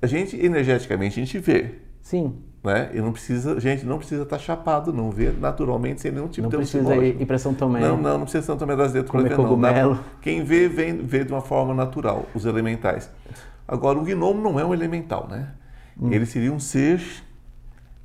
a 0.01 0.07
gente 0.07 0.37
energeticamente 0.37 1.21
a 1.21 1.25
gente 1.25 1.39
vê. 1.39 1.77
Sim. 2.01 2.35
Né? 2.63 2.91
E 2.95 3.01
não 3.01 3.13
precisa, 3.13 3.59
gente, 3.59 3.85
não 3.85 3.99
precisa 3.99 4.23
estar 4.23 4.37
tá 4.37 4.43
chapado, 4.43 4.93
não 4.93 5.11
vê 5.11 5.33
naturalmente 5.33 6.01
sem 6.01 6.13
nenhum 6.13 6.29
tipo 6.29 6.43
não 6.43 6.51
de 6.51 6.57
Não 6.57 6.63
precisa 6.63 6.97
ir, 6.97 7.21
ir 7.21 7.27
para 7.27 7.39
São 7.39 7.55
Tomé. 7.55 7.81
Não, 7.81 7.97
não, 7.97 8.19
não 8.19 8.23
precisa 8.23 8.45
São 8.45 8.57
Tomé 8.57 8.77
das 8.77 8.93
Letras 8.93 9.11
para 9.11 9.23
ver 9.23 9.37
cogumelo. 9.37 9.95
não. 9.95 10.05
Quem 10.21 10.45
vê, 10.45 10.69
vê, 10.69 10.93
vê 10.93 11.25
de 11.25 11.33
uma 11.33 11.41
forma 11.41 11.75
natural, 11.75 12.27
os 12.35 12.45
elementais. 12.45 13.11
Agora, 13.67 13.99
o 13.99 14.03
gnomo 14.03 14.41
não 14.41 14.61
é 14.61 14.65
um 14.65 14.75
elemental, 14.75 15.29
né? 15.29 15.49
Hum. 16.01 16.13
Ele 16.13 16.27
seria 16.27 16.53
um 16.53 16.61
ser 16.61 17.01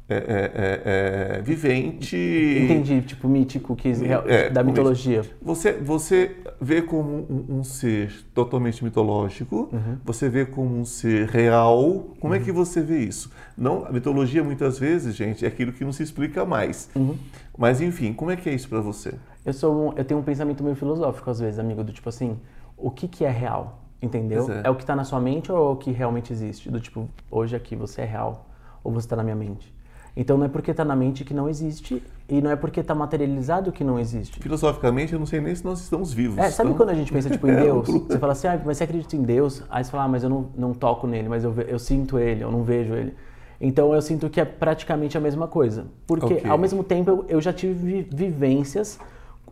é, 0.09 0.15
é, 0.15 1.35
é, 1.35 1.37
é 1.37 1.41
vivente. 1.41 2.15
Entendi, 2.15 3.01
tipo 3.01 3.27
mítico 3.27 3.75
que 3.75 3.89
é, 4.25 4.49
da 4.49 4.63
mitologia. 4.63 5.23
Você, 5.41 5.73
você 5.73 6.37
vê 6.61 6.81
como 6.81 7.25
um, 7.29 7.59
um 7.59 7.63
ser 7.63 8.13
totalmente 8.33 8.83
mitológico, 8.83 9.69
uhum. 9.71 9.97
você 10.05 10.29
vê 10.29 10.45
como 10.45 10.79
um 10.79 10.85
ser 10.85 11.27
real. 11.27 12.15
Como 12.21 12.33
uhum. 12.33 12.39
é 12.39 12.43
que 12.43 12.51
você 12.51 12.81
vê 12.81 12.99
isso? 12.99 13.31
Não, 13.57 13.85
a 13.85 13.91
mitologia 13.91 14.43
muitas 14.43 14.79
vezes, 14.79 15.15
gente, 15.15 15.43
é 15.43 15.47
aquilo 15.47 15.73
que 15.73 15.83
não 15.83 15.91
se 15.91 16.03
explica 16.03 16.45
mais. 16.45 16.89
Uhum. 16.95 17.17
Mas 17.57 17.81
enfim, 17.81 18.13
como 18.13 18.31
é 18.31 18.37
que 18.37 18.49
é 18.49 18.53
isso 18.53 18.69
para 18.69 18.79
você? 18.79 19.13
Eu 19.45 19.53
sou, 19.53 19.89
um, 19.89 19.93
eu 19.97 20.05
tenho 20.05 20.19
um 20.19 20.23
pensamento 20.23 20.63
meio 20.63 20.75
filosófico 20.75 21.29
às 21.29 21.39
vezes, 21.39 21.59
amigo, 21.59 21.83
do 21.83 21.91
tipo 21.91 22.07
assim, 22.07 22.37
o 22.77 22.91
que 22.91 23.07
que 23.07 23.25
é 23.25 23.29
real? 23.29 23.83
Entendeu? 24.01 24.49
É. 24.51 24.67
é 24.67 24.69
o 24.69 24.75
que 24.75 24.83
está 24.83 24.95
na 24.95 25.03
sua 25.03 25.19
mente 25.19 25.51
ou 25.51 25.57
é 25.57 25.73
o 25.73 25.75
que 25.75 25.91
realmente 25.91 26.31
existe? 26.31 26.69
Do 26.69 26.79
tipo, 26.79 27.09
hoje 27.29 27.55
aqui 27.55 27.75
você 27.75 28.01
é 28.01 28.05
real 28.05 28.47
ou 28.83 28.91
você 28.91 29.05
está 29.05 29.15
na 29.15 29.23
minha 29.23 29.35
mente? 29.35 29.75
Então 30.19 30.35
não 30.35 30.45
é 30.47 30.49
porque 30.49 30.71
está 30.71 30.83
na 30.83 30.95
mente 30.95 31.23
que 31.23 31.31
não 31.31 31.47
existe 31.47 32.01
e 32.27 32.41
não 32.41 32.49
é 32.49 32.55
porque 32.55 32.79
está 32.79 32.95
materializado 32.95 33.71
que 33.71 33.83
não 33.83 33.99
existe. 33.99 34.39
Filosoficamente, 34.39 35.13
eu 35.13 35.19
não 35.19 35.27
sei 35.27 35.39
nem 35.39 35.53
se 35.53 35.63
nós 35.63 35.79
estamos 35.79 36.11
vivos. 36.11 36.39
É, 36.39 36.49
sabe 36.49 36.71
então... 36.71 36.77
quando 36.77 36.89
a 36.89 36.95
gente 36.95 37.13
pensa 37.13 37.29
tipo, 37.29 37.47
em 37.47 37.51
é, 37.53 37.61
Deus? 37.61 37.87
Você 37.87 38.17
fala 38.17 38.31
assim, 38.33 38.47
ah, 38.47 38.59
mas 38.65 38.77
você 38.77 38.83
acredita 38.83 39.15
em 39.15 39.21
Deus? 39.21 39.61
Aí 39.69 39.83
você 39.83 39.91
fala, 39.91 40.05
ah, 40.05 40.07
mas 40.07 40.23
eu 40.23 40.29
não, 40.29 40.49
não 40.57 40.73
toco 40.73 41.05
nele, 41.05 41.29
mas 41.29 41.43
eu, 41.43 41.53
eu 41.67 41.77
sinto 41.77 42.17
ele, 42.17 42.43
eu 42.43 42.51
não 42.51 42.63
vejo 42.63 42.95
ele. 42.95 43.13
Então 43.61 43.93
eu 43.93 44.01
sinto 44.01 44.27
que 44.27 44.41
é 44.41 44.45
praticamente 44.45 45.15
a 45.15 45.21
mesma 45.21 45.47
coisa. 45.47 45.85
Porque 46.07 46.33
okay. 46.33 46.49
ao 46.49 46.57
mesmo 46.57 46.83
tempo 46.83 47.11
eu, 47.11 47.25
eu 47.29 47.39
já 47.39 47.53
tive 47.53 48.01
vivências 48.11 48.99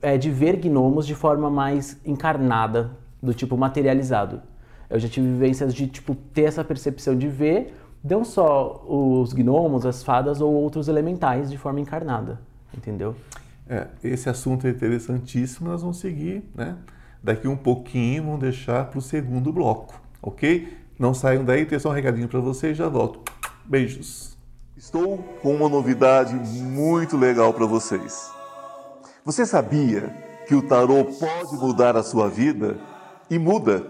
é, 0.02 0.18
de 0.18 0.32
ver 0.32 0.56
gnomos 0.56 1.06
de 1.06 1.14
forma 1.14 1.48
mais 1.48 2.02
encarnada, 2.04 2.98
do 3.22 3.36
tipo 3.36 3.56
materializado. 3.56 4.42
Eu 4.90 5.00
já 5.00 5.08
tive 5.08 5.28
vivências 5.28 5.76
de 5.76 5.86
tipo 5.86 6.16
ter 6.16 6.44
essa 6.44 6.64
percepção 6.64 7.16
de 7.16 7.28
ver 7.28 7.72
não 8.08 8.24
só 8.24 8.86
os 8.88 9.34
gnomos, 9.34 9.86
as 9.86 10.04
fadas 10.04 10.40
ou 10.40 10.54
outros 10.54 10.88
elementais 10.88 11.50
de 11.50 11.58
forma 11.58 11.80
encarnada, 11.80 12.40
entendeu? 12.76 13.16
É, 13.68 13.88
esse 14.04 14.30
assunto 14.30 14.68
é 14.68 14.70
interessantíssimo, 14.70 15.70
nós 15.70 15.82
vamos 15.82 15.98
seguir, 15.98 16.44
né? 16.54 16.78
Daqui 17.24 17.48
um 17.48 17.58
pouquinho, 17.58 18.24
vamos 18.24 18.42
deixar 18.42 18.86
para 18.86 19.00
o 19.00 19.02
segundo 19.02 19.52
bloco, 19.52 20.00
ok? 20.22 20.78
Não 21.00 21.14
saiam 21.16 21.44
daí, 21.44 21.66
tem 21.66 21.80
só 21.80 21.90
um 21.90 21.94
recadinho 21.94 22.28
para 22.28 22.40
vocês, 22.40 22.78
já 22.78 22.88
volto. 22.88 23.20
Beijos. 23.66 24.38
Estou 24.78 25.18
com 25.42 25.56
uma 25.56 25.68
novidade 25.68 26.36
muito 26.36 27.18
legal 27.18 27.54
para 27.54 27.66
vocês. 27.66 28.30
Você 29.24 29.46
sabia 29.46 30.14
que 30.48 30.54
o 30.54 30.62
tarô 30.62 31.06
pode 31.06 31.56
mudar 31.56 31.98
a 31.98 32.04
sua 32.04 32.30
vida? 32.30 32.78
E 33.30 33.40
muda! 33.40 33.90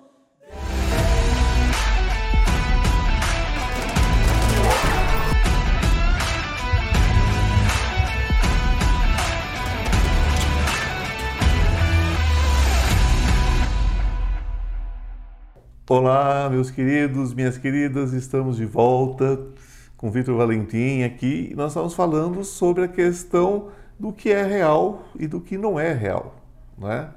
Olá, 15.93 16.49
meus 16.49 16.71
queridos, 16.71 17.33
minhas 17.33 17.57
queridas, 17.57 18.13
estamos 18.13 18.55
de 18.55 18.65
volta 18.65 19.37
com 19.97 20.09
Vitor 20.09 20.37
Valentim 20.37 21.03
aqui 21.03 21.49
e 21.51 21.53
nós 21.53 21.71
estamos 21.71 21.93
falando 21.93 22.45
sobre 22.45 22.85
a 22.85 22.87
questão 22.87 23.67
do 23.99 24.13
que 24.13 24.29
é 24.29 24.41
real 24.41 25.03
e 25.19 25.27
do 25.27 25.41
que 25.41 25.57
não 25.57 25.77
é 25.77 25.91
real. 25.91 26.33
Né? 26.77 27.09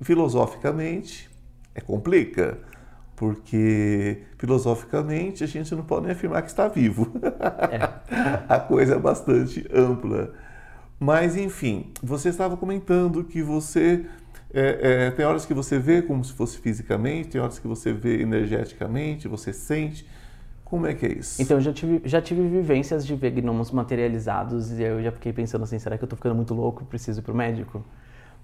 Filosoficamente, 0.00 1.28
é 1.74 1.82
complica, 1.82 2.56
porque 3.14 4.22
filosoficamente 4.38 5.44
a 5.44 5.46
gente 5.46 5.74
não 5.74 5.82
pode 5.82 6.06
nem 6.06 6.12
afirmar 6.12 6.40
que 6.40 6.48
está 6.48 6.68
vivo. 6.68 7.12
É. 7.70 7.84
a 8.48 8.58
coisa 8.60 8.94
é 8.94 8.98
bastante 8.98 9.68
ampla. 9.70 10.32
Mas, 10.98 11.36
enfim, 11.36 11.92
você 12.02 12.30
estava 12.30 12.56
comentando 12.56 13.24
que 13.24 13.42
você 13.42 14.06
é, 14.52 15.06
é, 15.06 15.10
tem 15.10 15.24
horas 15.24 15.46
que 15.46 15.54
você 15.54 15.78
vê 15.78 16.02
como 16.02 16.24
se 16.24 16.32
fosse 16.32 16.58
fisicamente, 16.58 17.28
tem 17.28 17.40
horas 17.40 17.58
que 17.58 17.68
você 17.68 17.92
vê 17.92 18.20
energeticamente, 18.20 19.28
você 19.28 19.52
sente. 19.52 20.06
Como 20.64 20.86
é 20.86 20.94
que 20.94 21.06
é 21.06 21.12
isso? 21.12 21.40
Então, 21.42 21.56
eu 21.56 21.60
já 21.60 21.72
tive, 21.72 22.02
já 22.04 22.20
tive 22.20 22.46
vivências 22.46 23.04
de 23.04 23.14
ver 23.14 23.30
gnomos 23.32 23.70
materializados 23.70 24.70
e 24.72 24.82
eu 24.82 25.02
já 25.02 25.10
fiquei 25.10 25.32
pensando 25.32 25.62
assim, 25.62 25.78
será 25.78 25.98
que 25.98 26.04
eu 26.04 26.06
estou 26.06 26.16
ficando 26.16 26.34
muito 26.34 26.54
louco, 26.54 26.84
preciso 26.84 27.20
ir 27.20 27.22
pro 27.22 27.34
médico? 27.34 27.84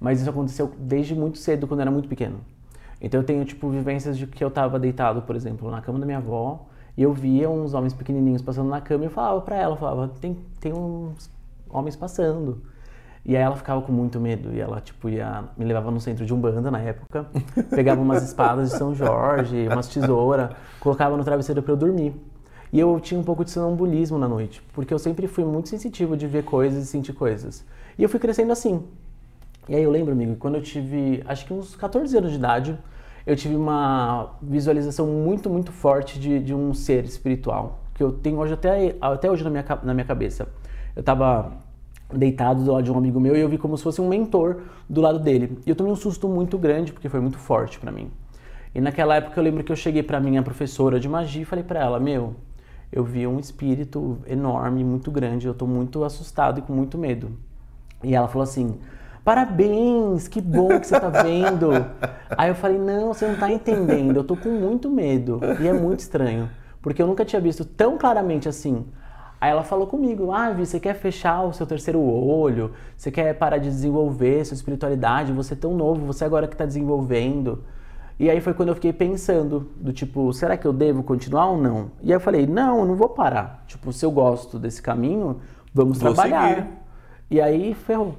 Mas 0.01 0.21
isso 0.21 0.29
aconteceu 0.29 0.73
desde 0.79 1.15
muito 1.15 1.39
cedo, 1.39 1.67
quando 1.67 1.81
eu 1.81 1.83
era 1.83 1.91
muito 1.91 2.09
pequeno. 2.09 2.41
Então, 3.01 3.21
eu 3.21 3.25
tenho, 3.25 3.45
tipo, 3.45 3.69
vivências 3.69 4.19
de 4.19 4.27
que 4.27 4.43
eu 4.43 4.49
estava 4.49 4.79
deitado, 4.79 5.23
por 5.23 5.37
exemplo, 5.37 5.71
na 5.71 5.81
cama 5.81 5.99
da 5.99 6.07
minha 6.07 6.19
avó 6.19 6.67
e 6.97 7.03
eu 7.03 7.13
via 7.13 7.49
uns 7.51 7.75
homens 7.75 7.93
pequenininhos 7.93 8.43
passando 8.43 8.69
na 8.69 8.81
cama 8.81 9.05
e 9.05 9.07
eu 9.07 9.11
falava 9.11 9.41
para 9.41 9.57
ela, 9.57 9.77
falava, 9.77 10.09
tem, 10.21 10.37
tem 10.61 10.73
uns 10.73 11.31
homens 11.69 11.95
passando. 11.95 12.63
E 13.29 13.37
aí 13.37 13.43
ela 13.43 13.57
ficava 13.57 13.83
com 13.83 13.91
muito 13.91 14.21
medo 14.21 14.55
e 14.55 14.61
ela, 14.61 14.81
tipo, 14.81 15.09
ia, 15.09 15.43
me 15.59 15.65
levava 15.65 15.91
no 15.91 16.01
centro 16.01 16.25
de 16.25 16.33
Umbanda 16.33 16.71
na 16.71 16.79
época, 16.79 17.27
pegava 17.75 18.01
umas 18.01 18.23
espadas 18.23 18.71
de 18.71 18.77
São 18.77 18.95
Jorge, 18.95 19.67
umas 19.67 19.89
tesouras, 19.89 20.51
colocava 20.79 21.17
no 21.17 21.25
travesseiro 21.25 21.61
para 21.61 21.73
eu 21.73 21.77
dormir. 21.77 22.15
E 22.73 22.79
eu 22.79 23.01
tinha 23.01 23.19
um 23.19 23.25
pouco 23.25 23.45
de 23.45 23.51
sonambulismo 23.51 24.17
na 24.17 24.29
noite, 24.29 24.63
porque 24.73 24.95
eu 24.95 24.99
sempre 24.99 25.27
fui 25.27 25.45
muito 25.45 25.69
sensitivo 25.69 26.17
de 26.17 26.25
ver 26.29 26.45
coisas 26.45 26.85
e 26.85 26.87
sentir 26.87 27.15
coisas. 27.15 27.65
E 27.99 28.03
eu 28.05 28.09
fui 28.09 28.21
crescendo 28.21 28.53
assim. 28.53 28.85
E 29.69 29.75
aí 29.75 29.83
eu 29.83 29.91
lembro, 29.91 30.13
amigo, 30.13 30.37
quando 30.37 30.55
eu 30.55 30.63
tive, 30.63 31.25
acho 31.27 31.47
que 31.47 31.53
uns 31.53 31.75
14 31.75 32.17
anos 32.17 32.31
de 32.31 32.37
idade, 32.37 32.79
eu 33.27 33.35
tive 33.35 33.57
uma 33.57 34.37
visualização 34.41 35.05
muito, 35.09 35.51
muito 35.51 35.73
forte 35.73 36.21
de, 36.21 36.39
de 36.39 36.55
um 36.55 36.73
ser 36.73 37.05
espiritual, 37.05 37.81
que 37.93 38.05
eu 38.05 38.13
tenho 38.13 38.39
hoje 38.39 38.55
até, 38.55 38.95
até 39.01 39.29
hoje 39.29 39.43
na 39.43 39.51
minha, 39.51 39.65
na 39.83 39.95
minha 39.95 40.07
cabeça. 40.07 40.47
Eu 40.95 41.03
tava 41.03 41.66
deitado 42.13 42.63
do 42.63 42.73
lado 42.73 42.85
de 42.85 42.93
um 42.93 42.99
amigo 42.99 43.19
meu 43.19 43.37
e 43.37 43.41
eu 43.41 43.49
vi 43.49 43.59
como 43.59 43.77
se 43.77 43.83
fosse 43.83 44.01
um 44.01 44.09
mentor 44.09 44.63
do 44.89 45.01
lado 45.01 45.19
dele. 45.19 45.59
E 45.67 45.71
eu 45.71 45.77
tomei 45.77 45.93
um 45.93 45.97
susto 45.97 46.29
muito 46.29 46.57
grande 46.57 46.93
porque 46.93 47.09
foi 47.09 47.21
muito 47.21 47.39
forte 47.39 47.79
para 47.79 47.91
mim. 47.91 48.11
E 48.75 48.81
naquela 48.81 49.17
época 49.17 49.39
eu 49.39 49.45
lembro 49.45 49.65
que 49.65 49.73
eu 49.73 49.77
cheguei 49.77 50.03
para 50.03 50.21
minha 50.21 50.43
professora 50.43 51.01
de 51.01 51.09
magia 51.09 51.43
e 51.43 51.45
falei 51.45 51.65
para 51.65 51.81
ela: 51.81 51.99
"Meu, 51.99 52.35
eu 52.93 53.03
vi 53.03 53.27
um 53.27 53.41
espírito 53.41 54.19
enorme, 54.27 54.85
muito 54.85 55.11
grande, 55.11 55.47
eu 55.47 55.55
tô 55.55 55.67
muito 55.67 56.05
assustado 56.05 56.59
e 56.59 56.63
com 56.63 56.73
muito 56.73 56.97
medo". 56.97 57.33
E 58.05 58.15
ela 58.15 58.29
falou 58.29 58.45
assim: 58.45 58.79
Parabéns, 59.25 60.29
que 60.29 60.41
bom 60.41 60.79
que 60.79 60.87
você 60.87 61.01
tá 61.01 61.09
vendo. 61.09 61.71
Aí 62.39 62.49
eu 62.49 62.55
falei: 62.55 62.79
Não, 62.79 63.13
você 63.13 63.27
não 63.27 63.37
tá 63.37 63.51
entendendo, 63.51 64.17
eu 64.17 64.25
tô 64.25 64.37
com 64.37 64.51
muito 64.51 64.89
medo. 64.89 65.41
E 65.61 65.67
é 65.67 65.73
muito 65.73 66.01
estranho, 66.01 66.49
porque 66.81 67.03
eu 67.03 67.07
nunca 67.09 67.25
tinha 67.25 67.41
visto 67.41 67.65
tão 67.65 67.99
claramente 67.99 68.49
assim 68.49 68.87
Aí 69.47 69.53
ela 69.53 69.63
falou 69.63 69.87
comigo, 69.87 70.33
ah, 70.33 70.51
Vi, 70.51 70.67
você 70.67 70.81
quer 70.81 70.95
fechar 70.95 71.45
o 71.45 71.53
seu 71.53 71.65
terceiro 71.65 72.01
olho, 72.01 72.73
você 72.97 73.13
quer 73.13 73.33
parar 73.35 73.59
de 73.59 73.69
desenvolver 73.69 74.45
sua 74.45 74.57
espiritualidade, 74.57 75.33
você 75.33 75.55
é 75.55 75.57
tão 75.57 75.73
novo, 75.73 76.05
você 76.05 76.25
agora 76.25 76.49
que 76.49 76.55
está 76.55 76.67
desenvolvendo. 76.67 77.63
E 78.19 78.29
aí 78.29 78.41
foi 78.41 78.55
quando 78.55 78.71
eu 78.71 78.75
fiquei 78.75 78.93
pensando, 78.93 79.71
do 79.77 79.93
tipo, 79.93 80.33
será 80.33 80.57
que 80.57 80.67
eu 80.67 80.73
devo 80.73 81.05
continuar 81.05 81.47
ou 81.47 81.59
não? 81.59 81.93
E 82.03 82.07
aí 82.07 82.17
eu 82.17 82.21
falei, 82.21 82.45
não, 82.45 82.81
eu 82.81 82.87
não 82.87 82.97
vou 82.97 83.09
parar. 83.09 83.63
Tipo, 83.69 83.93
se 83.93 84.05
eu 84.05 84.11
gosto 84.11 84.59
desse 84.59 84.83
caminho, 84.83 85.41
vamos 85.73 85.97
vou 85.97 86.13
trabalhar. 86.13 86.57
Seguir. 86.57 86.69
E 87.31 87.41
aí 87.41 87.73
ferrou. 87.73 88.17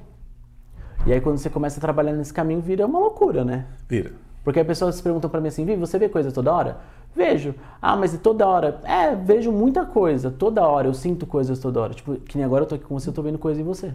E 1.04 1.12
aí 1.12 1.20
quando 1.20 1.36
você 1.36 1.50
começa 1.50 1.78
a 1.78 1.80
trabalhar 1.82 2.12
nesse 2.12 2.32
caminho, 2.32 2.62
vira 2.62 2.86
uma 2.86 3.00
loucura, 3.00 3.44
né? 3.44 3.66
Vira. 3.86 4.12
Porque 4.42 4.60
as 4.60 4.66
pessoas 4.66 4.94
se 4.94 5.02
perguntam 5.02 5.28
para 5.28 5.42
mim 5.42 5.48
assim, 5.48 5.66
Vi, 5.66 5.76
você 5.76 5.98
vê 5.98 6.08
coisa 6.08 6.32
toda 6.32 6.50
hora? 6.50 6.78
Vejo. 7.14 7.54
Ah, 7.80 7.96
mas 7.96 8.16
toda 8.18 8.46
hora. 8.46 8.80
É, 8.84 9.14
vejo 9.14 9.50
muita 9.52 9.84
coisa. 9.84 10.30
Toda 10.30 10.66
hora. 10.66 10.86
Eu 10.88 10.94
sinto 10.94 11.26
coisas 11.26 11.58
toda 11.58 11.80
hora. 11.80 11.94
Tipo, 11.94 12.16
que 12.16 12.36
nem 12.36 12.44
agora 12.44 12.64
eu 12.64 12.68
tô 12.68 12.74
aqui 12.74 12.84
com 12.84 12.98
você, 12.98 13.08
eu 13.08 13.12
tô 13.12 13.22
vendo 13.22 13.38
coisa 13.38 13.60
em 13.60 13.64
você. 13.64 13.92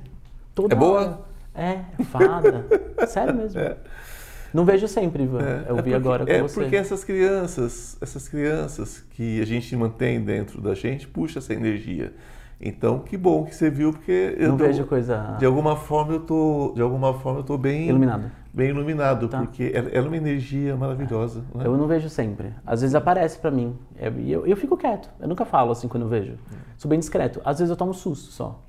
Toda 0.53 0.73
é 0.73 0.77
boa? 0.77 1.25
É, 1.55 1.79
fada. 2.05 2.65
Sério 3.07 3.35
mesmo. 3.35 3.59
É. 3.59 3.77
Não 4.53 4.65
vejo 4.65 4.87
sempre, 4.87 5.23
Ivan. 5.23 5.41
É, 5.41 5.65
eu 5.67 5.77
é 5.77 5.81
vi 5.81 5.91
porque- 5.91 5.93
agora 5.93 6.25
com 6.25 6.31
é 6.31 6.41
você. 6.41 6.59
porque 6.61 6.75
essas 6.75 7.03
crianças, 7.03 7.97
essas 8.01 8.27
crianças 8.27 9.03
que 9.11 9.41
a 9.41 9.45
gente 9.45 9.75
mantém 9.75 10.21
dentro 10.21 10.61
da 10.61 10.75
gente, 10.75 11.07
puxa 11.07 11.39
essa 11.39 11.53
energia. 11.53 12.13
Então, 12.65 12.99
que 12.99 13.17
bom 13.17 13.43
que 13.43 13.53
você 13.53 13.69
viu, 13.69 13.91
porque 13.91 14.35
eu 14.37 14.49
Não 14.49 14.57
tô- 14.57 14.63
vejo 14.63 14.85
coisa 14.85 15.35
de 15.37 15.45
alguma 15.45 15.75
forma 15.75 16.13
eu 16.13 16.21
tô, 16.21 16.71
de 16.73 16.81
alguma 16.81 17.13
forma 17.13 17.39
eu 17.39 17.43
tô 17.43 17.57
bem 17.57 17.89
iluminada. 17.89 18.31
bem 18.53 18.69
iluminado, 18.69 19.27
Tá. 19.27 19.39
porque 19.39 19.69
ela 19.75 19.89
ela 19.89 20.05
é 20.05 20.07
uma 20.07 20.15
energia 20.15 20.73
maravilhosa, 20.77 21.43
né? 21.53 21.65
Eu 21.65 21.75
não 21.77 21.87
vejo 21.87 22.07
sempre. 22.07 22.53
Às 22.65 22.79
vezes 22.79 22.95
aparece 22.95 23.37
pra 23.37 23.51
mim. 23.51 23.75
É, 23.97 24.09
E 24.09 24.31
eu, 24.31 24.47
eu 24.47 24.55
fico 24.55 24.77
quieto. 24.77 25.09
Eu 25.19 25.27
nunca 25.27 25.43
falo 25.43 25.71
assim 25.73 25.89
quando 25.89 26.03
eu 26.03 26.09
vejo. 26.09 26.35
Sou 26.77 26.87
bem 26.87 26.99
discreto. 26.99 27.41
Às 27.43 27.59
vezes 27.59 27.69
eu 27.69 27.75
tomo 27.75 27.93
susto 27.93 28.31
só. 28.31 28.61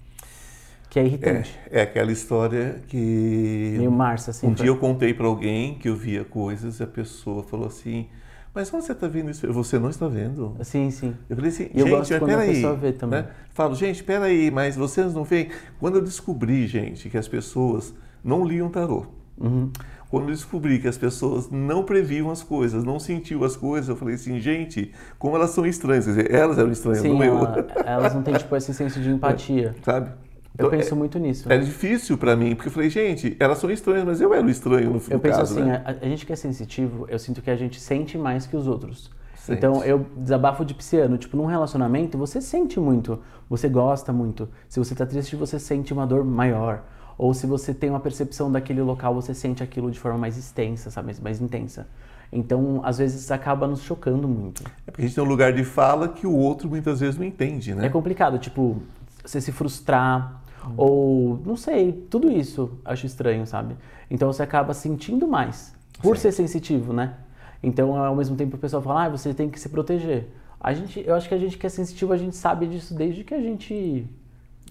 Que 0.90 0.98
é 1.00 1.04
irritante. 1.04 1.56
É, 1.70 1.80
é 1.80 1.82
aquela 1.82 2.10
história 2.12 2.80
que 2.88 3.74
Meio 3.78 3.90
Márcia, 3.92 4.30
assim. 4.32 4.46
um 4.48 4.54
pra- 4.54 4.62
dia 4.62 4.70
eu 4.70 4.76
contei 4.76 5.12
para 5.14 5.26
alguém 5.26 5.74
que 5.74 5.88
eu 5.88 5.94
via 5.96 6.24
coisas 6.24 6.80
e 6.80 6.82
a 6.82 6.86
pessoa 6.86 7.42
falou 7.44 7.66
assim: 7.68 8.06
"Mas 8.54 8.72
onde 8.72 8.84
você 8.84 8.92
está 8.92 9.08
vendo 9.08 9.30
isso? 9.30 9.52
Você 9.52 9.78
não 9.78 9.90
está 9.90 10.06
vendo?" 10.08 10.54
Sim, 10.62 10.90
sim. 10.90 11.14
Eu 11.28 11.36
falei 11.36 11.50
assim, 11.50 11.64
eu 11.74 11.80
gente, 11.86 11.90
gosto 11.90 12.10
mas 12.10 12.18
quando 12.20 12.30
a 12.30 12.36
peraí. 12.38 12.54
pessoa 12.54 12.74
vê 12.76 12.92
também. 12.92 13.22
Né? 13.22 13.28
Falo, 13.52 13.74
gente, 13.74 14.04
peraí, 14.04 14.50
mas 14.50 14.76
vocês 14.76 15.12
não 15.14 15.24
veem? 15.24 15.48
Quando 15.80 15.96
eu 15.96 16.02
descobri, 16.02 16.66
gente, 16.66 17.08
que 17.10 17.18
as 17.18 17.26
pessoas 17.28 17.94
não 18.22 18.44
liam 18.44 18.68
tarô, 18.68 19.06
Uhum. 19.36 19.68
quando 20.08 20.28
eu 20.28 20.30
descobri 20.30 20.78
que 20.78 20.86
as 20.86 20.96
pessoas 20.96 21.50
não 21.50 21.82
previam 21.82 22.30
as 22.30 22.40
coisas, 22.42 22.84
não 22.84 23.00
sentiam 23.00 23.42
as 23.42 23.56
coisas, 23.56 23.88
eu 23.88 23.96
falei 23.96 24.14
assim, 24.14 24.38
gente, 24.38 24.92
como 25.18 25.34
elas 25.34 25.50
são 25.50 25.66
estranhas. 25.66 26.04
Quer 26.04 26.10
dizer, 26.12 26.32
elas 26.32 26.56
eram 26.56 26.70
estranhas, 26.70 27.00
Sim, 27.00 27.08
não 27.14 27.24
eu. 27.24 27.36
ela- 27.38 27.66
elas 27.84 28.14
não 28.14 28.22
têm, 28.22 28.34
tipo, 28.34 28.54
esse 28.54 28.72
senso 28.72 29.00
de 29.00 29.10
empatia. 29.10 29.74
Sabe? 29.82 30.10
Eu 30.56 30.66
Então, 30.66 30.78
penso 30.78 30.94
muito 30.94 31.18
nisso. 31.18 31.50
é, 31.52 31.56
é 31.56 31.58
difícil 31.58 32.16
pra 32.16 32.36
mim, 32.36 32.54
porque 32.54 32.68
eu 32.68 32.72
falei, 32.72 32.88
gente, 32.88 33.36
elas 33.40 33.58
são 33.58 33.70
estranhas, 33.70 34.04
mas 34.04 34.20
eu 34.20 34.32
era 34.32 34.46
o 34.46 34.48
estranho 34.50 34.90
no, 34.90 34.96
Eu 35.08 35.14
no 35.16 35.20
penso 35.20 35.38
caso, 35.38 35.54
assim, 35.58 35.64
né? 35.68 35.82
a, 35.84 35.90
a 35.90 36.08
gente 36.08 36.24
que 36.24 36.32
é 36.32 36.36
sensitivo, 36.36 37.06
eu 37.08 37.18
sinto 37.18 37.42
que 37.42 37.50
a 37.50 37.56
gente 37.56 37.80
sente 37.80 38.16
mais 38.16 38.46
que 38.46 38.56
os 38.56 38.66
outros. 38.68 39.10
Sente. 39.36 39.58
Então 39.58 39.84
eu 39.84 40.06
desabafo 40.16 40.64
de 40.64 40.72
pisciano, 40.72 41.18
tipo, 41.18 41.36
num 41.36 41.44
relacionamento 41.46 42.16
você 42.16 42.40
sente 42.40 42.78
muito, 42.78 43.18
você 43.50 43.68
gosta 43.68 44.12
muito. 44.12 44.48
Se 44.68 44.78
você 44.78 44.94
tá 44.94 45.04
triste, 45.04 45.34
você 45.36 45.58
sente 45.58 45.92
uma 45.92 46.06
dor 46.06 46.24
maior. 46.24 46.82
Ou 47.18 47.34
se 47.34 47.46
você 47.46 47.74
tem 47.74 47.90
uma 47.90 48.00
percepção 48.00 48.50
daquele 48.50 48.80
local, 48.80 49.14
você 49.14 49.34
sente 49.34 49.62
aquilo 49.62 49.90
de 49.90 49.98
forma 50.00 50.18
mais 50.18 50.36
extensa, 50.38 50.90
sabe? 50.90 51.14
Mais 51.22 51.40
intensa. 51.40 51.86
Então, 52.32 52.80
às 52.84 52.98
vezes, 52.98 53.30
acaba 53.30 53.66
nos 53.68 53.82
chocando 53.82 54.26
muito. 54.26 54.64
É 54.86 54.90
porque 54.90 55.02
a 55.02 55.06
gente 55.06 55.14
tem 55.14 55.22
um 55.22 55.26
lugar 55.28 55.52
de 55.52 55.62
fala 55.62 56.08
que 56.08 56.26
o 56.26 56.34
outro 56.34 56.68
muitas 56.68 56.98
vezes 57.00 57.16
não 57.16 57.24
entende, 57.24 57.72
né? 57.74 57.86
É 57.86 57.88
complicado, 57.88 58.38
tipo, 58.38 58.82
você 59.24 59.40
se 59.40 59.52
frustrar, 59.52 60.42
ou 60.76 61.40
não 61.44 61.56
sei, 61.56 61.92
tudo 62.10 62.30
isso 62.30 62.78
acho 62.84 63.06
estranho, 63.06 63.46
sabe? 63.46 63.76
Então 64.10 64.32
você 64.32 64.42
acaba 64.42 64.72
sentindo 64.74 65.26
mais, 65.26 65.74
por 66.02 66.16
Sim. 66.16 66.22
ser 66.22 66.32
sensitivo, 66.32 66.92
né? 66.92 67.14
Então, 67.62 67.96
ao 67.96 68.14
mesmo 68.14 68.36
tempo, 68.36 68.56
o 68.56 68.58
pessoal 68.58 68.82
fala, 68.82 69.04
ah, 69.04 69.08
você 69.08 69.32
tem 69.32 69.48
que 69.48 69.58
se 69.58 69.68
proteger. 69.70 70.26
A 70.60 70.74
gente, 70.74 71.02
eu 71.06 71.14
acho 71.14 71.28
que 71.28 71.34
a 71.34 71.38
gente 71.38 71.56
que 71.56 71.66
é 71.66 71.70
sensitivo, 71.70 72.12
a 72.12 72.16
gente 72.16 72.36
sabe 72.36 72.66
disso 72.66 72.94
desde 72.94 73.24
que 73.24 73.32
a 73.34 73.40
gente 73.40 74.06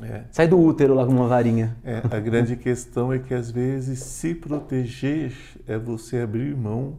É. 0.02 0.24
sai 0.32 0.48
do 0.48 0.60
útero 0.60 0.94
lá 0.94 1.06
com 1.06 1.12
uma 1.12 1.28
varinha. 1.28 1.76
É, 1.84 2.02
a 2.12 2.20
grande 2.20 2.56
questão 2.56 3.12
é 3.12 3.18
que 3.20 3.34
às 3.34 3.50
vezes 3.50 4.00
se 4.00 4.36
proteger 4.36 5.34
é 5.68 5.78
você 5.78 6.20
abrir 6.20 6.56
mão 6.56 6.96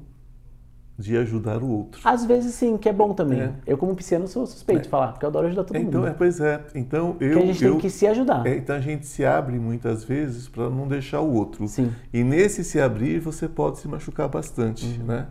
de 0.97 1.17
ajudar 1.17 1.61
o 1.63 1.69
outro. 1.69 2.01
Às 2.05 2.25
vezes 2.25 2.55
sim, 2.55 2.77
que 2.77 2.89
é 2.89 2.93
bom 2.93 3.13
também. 3.15 3.41
É. 3.41 3.53
Eu, 3.67 3.77
como 3.77 3.95
pisciano, 3.97 4.29
sou 4.29 4.47
suspeito 4.47 4.83
de 4.85 4.89
falar, 4.89 5.09
porque 5.13 5.25
eu 5.25 5.29
adoro 5.29 5.47
ajudar 5.49 5.65
todo 5.65 5.77
Então, 5.77 6.03
mundo. 6.03 6.11
é, 6.11 6.15
pois 6.15 6.39
é. 6.41 6.65
Então 6.75 7.17
eu, 7.21 7.31
Porque 7.31 7.43
a 7.43 7.47
gente 7.53 7.65
eu 7.65 7.73
tem 7.73 7.81
que 7.81 7.91
se 7.91 8.07
ajudar. 8.07 8.47
é, 8.47 8.57
então 8.57 8.77
a 8.77 8.81
gente 8.81 9.05
se 9.07 9.25
abre 9.25 9.59
muitas 9.59 10.05
vezes 10.05 10.49
para 10.49 10.71
não 10.71 10.87
deixar 10.87 11.21
o 11.21 11.33
outro. 11.33 11.67
Sim. 11.67 11.91
E 12.13 12.23
nesse 12.23 12.63
se 12.63 12.81
abrir 12.81 13.19
você 13.19 13.49
pode 13.49 13.79
se 13.81 13.89
machucar 13.89 14.29
bastante, 14.29 14.87
Uhum. 15.01 15.07
né? 15.07 15.27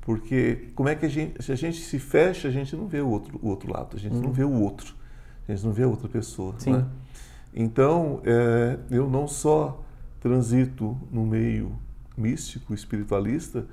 Porque 0.00 0.68
como 0.74 0.88
é 0.88 0.94
que 0.94 1.04
a 1.06 1.08
gente, 1.08 1.42
se 1.42 1.52
a 1.52 1.56
gente 1.56 1.80
se 1.80 1.98
fecha, 1.98 2.48
a 2.48 2.50
gente 2.50 2.74
não 2.76 2.86
vê 2.86 3.00
o 3.00 3.08
outro, 3.08 3.38
o 3.42 3.48
outro 3.48 3.70
lado, 3.72 3.96
a 3.96 4.00
gente 4.00 4.16
não 4.16 4.32
vê 4.32 4.44
o 4.44 4.52
outro, 4.52 4.94
a 5.48 5.52
gente 5.52 5.64
não 5.64 5.72
vê 5.72 5.82
a 5.82 5.88
outra 5.88 6.08
pessoa, 6.08 6.52
Uhum. 6.52 6.58
Sim. 6.60 6.72
né? 6.72 6.84
Então, 7.54 8.20
é, 8.24 8.78
eu 8.90 9.08
não 9.08 9.28
só 9.28 9.82
transito 10.20 10.96
no 11.10 11.24
meio 11.26 11.72
místico, 12.16 12.72
espiritualista, 12.74 13.66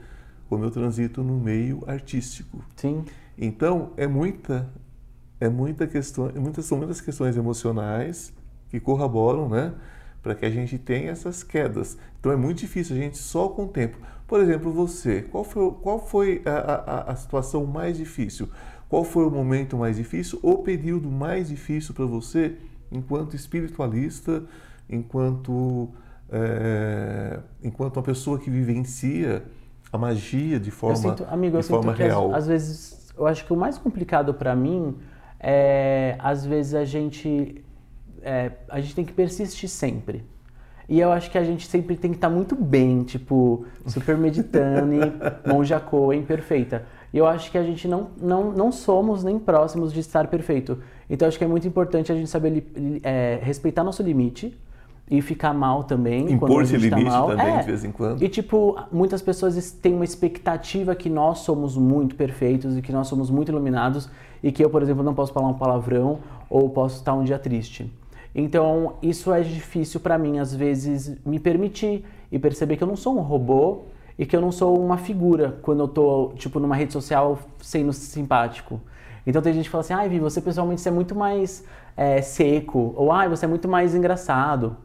como 0.52 0.66
eu 0.66 0.70
transito 0.70 1.24
no 1.24 1.40
meio 1.40 1.82
artístico. 1.88 2.62
Sim. 2.76 3.06
Então, 3.38 3.92
é 3.96 4.06
muita, 4.06 4.70
é 5.40 5.48
muita 5.48 5.88
questão, 5.88 6.28
é 6.28 6.38
muitas, 6.38 6.66
são 6.66 6.78
muitas 6.78 7.00
questões 7.00 7.38
emocionais 7.38 8.34
que 8.68 8.78
corroboram, 8.78 9.48
né? 9.48 9.74
Para 10.22 10.36
que 10.36 10.46
a 10.46 10.50
gente 10.50 10.78
tenha 10.78 11.10
essas 11.10 11.42
quedas. 11.42 11.98
Então, 12.20 12.34
é 12.34 12.36
muito 12.36 12.58
difícil 12.58 12.98
a 12.98 13.00
gente 13.00 13.18
só 13.18 13.48
com 13.48 13.64
o 13.64 13.68
tempo. 13.70 13.98
Por 14.28 14.42
exemplo, 14.42 14.74
você, 14.74 15.22
qual 15.22 15.46
foi, 15.46 15.72
qual 15.82 16.06
foi 16.06 16.42
a, 16.46 16.50
a, 16.52 17.12
a 17.14 17.16
situação 17.16 17.66
mais 17.66 17.96
difícil? 17.96 18.50
Qual 18.90 19.06
foi 19.06 19.26
o 19.26 19.32
momento 19.32 19.78
mais 19.78 19.96
difícil 19.96 20.38
ou 20.44 20.64
período 20.64 21.10
mais 21.10 21.48
difícil 21.48 21.94
para 21.94 22.06
você 22.06 22.58
enquanto 22.92 23.38
espiritualista, 23.38 24.44
enquanto, 24.90 25.88
é, 26.30 27.40
enquanto 27.64 27.96
uma 27.96 28.04
pessoa 28.04 28.38
que 28.38 28.50
vivencia 28.50 29.46
a 29.92 29.98
magia 29.98 30.60
de 30.60 30.72
forma, 30.72 30.96
eu 30.96 31.02
sinto, 31.02 31.26
amigo, 31.30 31.58
eu 31.58 31.64
sinto 31.64 31.94
que 31.94 32.04
real? 32.04 32.34
às 32.34 32.48
vezes, 32.48 33.14
eu 33.18 33.28
acho 33.28 33.46
que 33.46 33.52
o 33.52 33.58
mais 33.58 33.78
complicado 33.78 34.34
pra 34.34 34.56
mim 34.56 34.96
é, 35.40 36.16
às 36.20 36.46
vezes 36.46 36.74
a 36.76 36.86
gente, 36.86 37.64
é, 38.22 38.52
a 38.70 38.80
gente 38.80 38.96
tem 38.96 39.04
que 39.04 39.14
persistir 39.14 39.68
sempre. 39.68 40.24
E 40.88 41.00
eu 41.00 41.12
acho 41.12 41.32
que 41.32 41.38
a 41.38 41.44
gente 41.44 41.68
sempre 41.68 41.96
tem 41.96 42.12
que 42.12 42.18
estar 42.18 42.30
muito 42.30 42.54
bem, 42.56 43.04
tipo, 43.04 43.66
super 43.88 44.18
meditando, 44.18 45.14
monja 45.48 45.80
Coen, 45.80 46.24
perfeita. 46.24 46.86
E 47.14 47.18
eu 47.18 47.26
acho 47.26 47.50
que 47.50 47.58
a 47.58 47.64
gente 47.64 47.88
não, 47.88 48.10
não, 48.18 48.52
não 48.52 48.72
somos 48.72 49.24
nem 49.24 49.40
próximos 49.40 49.94
de 49.94 50.00
estar 50.00 50.28
perfeito. 50.28 50.80
Então 51.10 51.26
eu 51.26 51.30
acho 51.30 51.38
que 51.38 51.44
é 51.44 51.48
muito 51.48 51.68
importante 51.68 52.12
a 52.12 52.16
gente 52.16 52.30
saber 52.30 52.66
é, 53.04 53.40
respeitar 53.42 53.84
nosso 53.84 54.04
limite 54.04 54.58
e 55.12 55.22
ficar 55.22 55.54
mal 55.54 55.84
também. 55.84 56.24
quando 56.26 56.32
a 56.32 56.36
Impor 56.48 56.62
esse 56.64 56.80
gente 56.80 56.90
tá 56.90 56.96
limite 56.98 57.14
mal. 57.14 57.28
também, 57.28 57.46
É, 57.48 57.60
de 57.60 57.66
vez 57.68 57.84
em 57.84 57.92
quando. 57.92 58.24
e, 58.24 58.30
tipo, 58.30 58.80
muitas 58.92 59.22
pessoas 59.22 59.58
es- 59.58 59.72
têm 59.72 59.94
uma 59.94 60.06
expectativa 60.06 60.96
que 60.96 61.10
nós 61.10 61.40
somos 61.40 61.76
muito 61.76 62.16
perfeitos 62.16 62.78
e 62.78 62.82
que 62.82 62.94
nós 62.94 63.08
somos 63.08 63.30
muito 63.30 63.50
iluminados 63.52 64.10
e 64.42 64.54
que 64.54 64.64
eu, 64.64 64.70
por 64.70 64.82
exemplo, 64.82 65.04
não 65.04 65.14
posso 65.14 65.34
falar 65.34 65.50
um 65.50 65.54
palavrão 65.54 66.20
ou 66.50 66.70
posso 66.70 66.96
estar 66.96 67.14
um 67.14 67.24
dia 67.26 67.38
triste. 67.38 67.92
Então, 68.34 68.94
isso 69.04 69.34
é 69.34 69.42
difícil 69.42 70.00
pra 70.00 70.18
mim, 70.18 70.40
às 70.40 70.56
vezes, 70.56 71.18
me 71.26 71.38
permitir 71.40 72.06
e 72.32 72.40
perceber 72.40 72.78
que 72.78 72.84
eu 72.84 72.88
não 72.88 72.96
sou 72.96 73.18
um 73.18 73.22
robô 73.22 73.80
e 74.18 74.26
que 74.26 74.34
eu 74.34 74.40
não 74.40 74.52
sou 74.52 74.80
uma 74.82 74.96
figura 74.98 75.60
quando 75.62 75.82
eu 75.82 75.88
tô, 75.90 76.32
tipo, 76.36 76.58
numa 76.58 76.76
rede 76.76 76.94
social 76.94 77.38
sendo 77.62 77.92
simpático. 77.92 78.80
Então 79.28 79.42
tem 79.42 79.52
gente 79.54 79.66
que 79.66 79.70
fala 79.70 79.82
assim, 79.82 79.94
ai, 79.94 80.08
Vi, 80.08 80.20
você 80.20 80.40
pessoalmente 80.40 80.80
você 80.80 80.88
é 80.88 80.92
muito 80.92 81.14
mais 81.14 81.66
é, 81.98 82.22
seco, 82.22 82.94
ou 82.96 83.12
ai, 83.12 83.28
você 83.28 83.44
é 83.44 83.48
muito 83.48 83.68
mais 83.68 83.94
engraçado. 83.94 84.78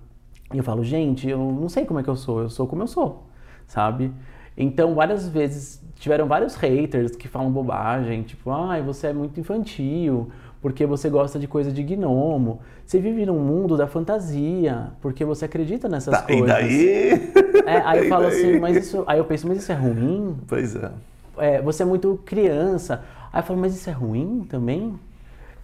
E 0.52 0.58
eu 0.58 0.64
falo, 0.64 0.84
gente, 0.84 1.28
eu 1.28 1.38
não 1.38 1.68
sei 1.68 1.84
como 1.84 2.00
é 2.00 2.02
que 2.02 2.08
eu 2.10 2.16
sou, 2.16 2.40
eu 2.42 2.50
sou 2.50 2.66
como 2.66 2.82
eu 2.82 2.86
sou, 2.86 3.24
sabe? 3.66 4.12
Então, 4.56 4.94
várias 4.94 5.28
vezes 5.28 5.82
tiveram 5.96 6.26
vários 6.26 6.54
haters 6.54 7.16
que 7.16 7.28
falam 7.28 7.50
bobagem, 7.50 8.22
tipo, 8.22 8.50
ai, 8.50 8.82
você 8.82 9.08
é 9.08 9.12
muito 9.12 9.38
infantil, 9.40 10.30
porque 10.62 10.86
você 10.86 11.10
gosta 11.10 11.38
de 11.38 11.46
coisa 11.48 11.70
de 11.72 11.82
gnomo. 11.82 12.60
Você 12.84 12.98
vive 13.00 13.26
num 13.26 13.38
mundo 13.38 13.76
da 13.76 13.86
fantasia, 13.86 14.92
porque 15.02 15.24
você 15.24 15.44
acredita 15.44 15.88
nessas 15.88 16.20
Tá, 16.20 16.24
e 16.28 16.42
coisas. 16.42 16.42
daí? 16.42 17.10
É, 17.64 17.80
aí 17.80 17.98
eu 17.98 18.04
E 18.04 18.06
falo 18.06 18.26
daí? 18.26 18.26
assim, 18.26 18.56
mas 18.56 18.78
isso. 18.78 19.04
Aí 19.06 19.18
eu 19.18 19.24
penso, 19.24 19.46
mas 19.48 19.58
isso 19.58 19.72
é 19.72 19.74
ruim? 19.74 20.36
Pois 20.46 20.74
é. 20.76 20.90
é, 21.36 21.60
você 21.60 21.82
é 21.82 21.86
muito 21.86 22.20
criança. 22.24 23.04
Aí 23.32 23.40
eu 23.40 23.44
falo, 23.44 23.58
mas 23.60 23.74
isso 23.74 23.88
é 23.90 23.92
ruim 23.92 24.46
também? 24.48 24.98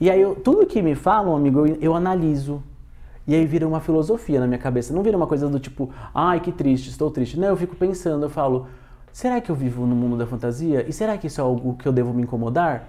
E 0.00 0.10
aí, 0.10 0.20
eu, 0.20 0.34
tudo 0.36 0.66
que 0.66 0.82
me 0.82 0.94
falam, 0.94 1.36
amigo, 1.36 1.66
eu, 1.66 1.76
eu 1.80 1.94
analiso. 1.94 2.62
E 3.26 3.34
aí 3.34 3.46
vira 3.46 3.66
uma 3.66 3.80
filosofia 3.80 4.40
na 4.40 4.46
minha 4.46 4.58
cabeça. 4.58 4.92
Não 4.92 5.02
vira 5.02 5.16
uma 5.16 5.26
coisa 5.26 5.48
do 5.48 5.60
tipo, 5.60 5.90
ai, 6.14 6.40
que 6.40 6.50
triste, 6.50 6.88
estou 6.88 7.10
triste. 7.10 7.38
Não, 7.38 7.48
eu 7.48 7.56
fico 7.56 7.76
pensando, 7.76 8.24
eu 8.24 8.30
falo, 8.30 8.66
será 9.12 9.40
que 9.40 9.50
eu 9.50 9.54
vivo 9.54 9.86
no 9.86 9.94
mundo 9.94 10.16
da 10.16 10.26
fantasia? 10.26 10.84
E 10.88 10.92
será 10.92 11.16
que 11.16 11.26
isso 11.26 11.40
é 11.40 11.44
algo 11.44 11.74
que 11.76 11.86
eu 11.86 11.92
devo 11.92 12.12
me 12.12 12.22
incomodar? 12.22 12.88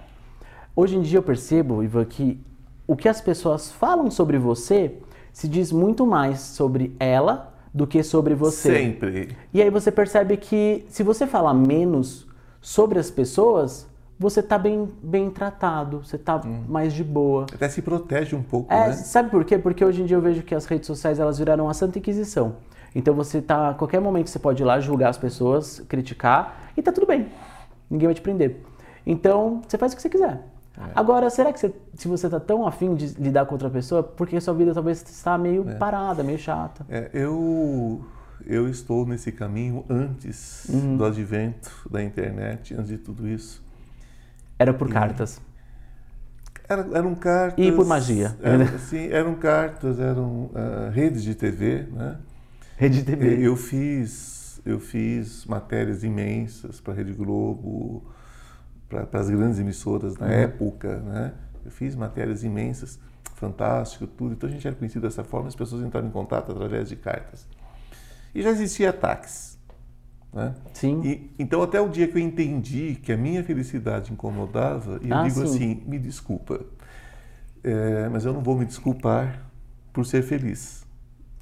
Hoje 0.74 0.96
em 0.96 1.02
dia 1.02 1.18
eu 1.18 1.22
percebo, 1.22 1.82
Ivan, 1.82 2.04
que 2.04 2.40
o 2.86 2.96
que 2.96 3.08
as 3.08 3.20
pessoas 3.20 3.70
falam 3.70 4.10
sobre 4.10 4.38
você 4.38 4.98
se 5.32 5.48
diz 5.48 5.70
muito 5.72 6.06
mais 6.06 6.40
sobre 6.40 6.94
ela 6.98 7.52
do 7.72 7.86
que 7.86 8.02
sobre 8.02 8.34
você. 8.34 8.72
Sempre. 8.72 9.28
E 9.52 9.60
aí 9.60 9.70
você 9.70 9.90
percebe 9.90 10.36
que 10.36 10.84
se 10.88 11.02
você 11.02 11.26
falar 11.26 11.54
menos 11.54 12.26
sobre 12.60 12.98
as 12.98 13.10
pessoas, 13.10 13.86
você 14.18 14.42
tá 14.42 14.56
bem, 14.58 14.88
bem 15.02 15.30
tratado, 15.30 16.04
você 16.04 16.16
tá 16.16 16.40
mais 16.68 16.92
de 16.92 17.02
boa. 17.04 17.46
Até 17.52 17.68
se 17.68 17.82
protege 17.82 18.34
um 18.36 18.42
pouco, 18.42 18.72
É, 18.72 18.88
né? 18.88 18.92
sabe 18.92 19.30
por 19.30 19.44
quê? 19.44 19.58
Porque 19.58 19.84
hoje 19.84 20.02
em 20.02 20.04
dia 20.06 20.16
eu 20.16 20.20
vejo 20.20 20.42
que 20.42 20.54
as 20.54 20.66
redes 20.66 20.86
sociais 20.86 21.18
elas 21.18 21.38
viraram 21.38 21.68
a 21.68 21.74
Santa 21.74 21.98
Inquisição. 21.98 22.56
Então 22.94 23.12
você 23.12 23.42
tá, 23.42 23.70
a 23.70 23.74
qualquer 23.74 24.00
momento 24.00 24.30
você 24.30 24.38
pode 24.38 24.62
ir 24.62 24.66
lá 24.66 24.78
julgar 24.78 25.08
as 25.10 25.18
pessoas, 25.18 25.80
criticar 25.88 26.70
e 26.76 26.82
tá 26.82 26.92
tudo 26.92 27.06
bem. 27.06 27.26
Ninguém 27.90 28.06
vai 28.08 28.14
te 28.14 28.20
prender. 28.20 28.60
Então, 29.06 29.60
você 29.68 29.76
faz 29.76 29.92
o 29.92 29.96
que 29.96 30.02
você 30.02 30.08
quiser. 30.08 30.40
É. 30.78 30.82
Agora, 30.94 31.28
será 31.28 31.52
que 31.52 31.58
você, 31.60 31.72
se 31.94 32.08
você 32.08 32.28
tá 32.28 32.40
tão 32.40 32.66
afim 32.66 32.94
de 32.94 33.06
lidar 33.20 33.46
com 33.46 33.54
outra 33.54 33.68
pessoa, 33.68 34.02
porque 34.02 34.40
sua 34.40 34.54
vida 34.54 34.72
talvez 34.72 35.02
está 35.02 35.36
meio 35.36 35.64
parada, 35.78 36.22
meio 36.22 36.38
chata? 36.38 36.84
É, 36.88 37.10
eu, 37.12 38.00
eu 38.46 38.68
estou 38.68 39.04
nesse 39.06 39.30
caminho 39.30 39.84
antes 39.90 40.66
Uhum. 40.68 40.96
do 40.96 41.04
advento 41.04 41.70
da 41.90 42.02
internet, 42.02 42.74
antes 42.74 42.88
de 42.88 42.98
tudo 42.98 43.28
isso. 43.28 43.62
Era 44.58 44.72
por 44.72 44.88
cartas. 44.90 45.40
Era- 46.68 46.86
eram 46.96 47.14
cartas. 47.14 47.64
E 47.64 47.70
por 47.72 47.84
magia. 47.86 48.36
Era, 48.42 48.78
sim, 48.78 49.08
eram 49.10 49.34
cartas, 49.34 49.98
eram 49.98 50.50
ah, 50.54 50.90
redes 50.92 51.22
de 51.22 51.34
TV, 51.34 51.86
né? 51.92 52.16
Rede 52.76 53.04
TV. 53.04 53.46
Eu 53.46 53.56
fiz, 53.56 54.60
eu 54.64 54.80
fiz 54.80 55.44
matérias 55.46 56.02
imensas 56.02 56.80
para 56.80 56.92
a 56.92 56.96
Rede 56.96 57.12
Globo, 57.12 58.02
para 58.88 59.20
as 59.20 59.28
grandes 59.28 59.58
emissoras 59.58 60.16
na 60.16 60.28
época, 60.28 60.98
né? 61.00 61.32
Eu 61.64 61.70
fiz 61.70 61.94
matérias 61.94 62.42
imensas, 62.44 62.98
fantástico, 63.36 64.06
tudo. 64.06 64.32
Então 64.34 64.48
a 64.48 64.52
gente 64.52 64.66
era 64.66 64.74
conhecido 64.76 65.02
dessa 65.02 65.22
forma, 65.24 65.48
as 65.48 65.56
pessoas 65.56 65.82
entraram 65.84 66.08
em 66.08 66.10
contato 66.10 66.50
através 66.50 66.88
de 66.88 66.96
cartas. 66.96 67.46
E 68.34 68.42
já 68.42 68.50
existia 68.50 68.90
ataques, 68.90 69.53
né? 70.34 70.54
Sim. 70.74 71.00
E, 71.02 71.30
então 71.38 71.62
até 71.62 71.80
o 71.80 71.88
dia 71.88 72.08
que 72.08 72.16
eu 72.16 72.22
entendi 72.22 72.96
que 72.96 73.12
a 73.12 73.16
minha 73.16 73.44
felicidade 73.44 74.12
incomodava, 74.12 75.00
eu 75.02 75.16
Ah, 75.16 75.22
digo 75.24 75.40
sim. 75.40 75.44
assim, 75.44 75.82
me 75.86 75.98
desculpa, 75.98 76.60
é, 77.62 78.08
mas 78.08 78.24
eu 78.24 78.32
não 78.32 78.42
vou 78.42 78.56
me 78.58 78.64
desculpar 78.64 79.50
por 79.92 80.04
ser 80.06 80.22
feliz 80.22 80.84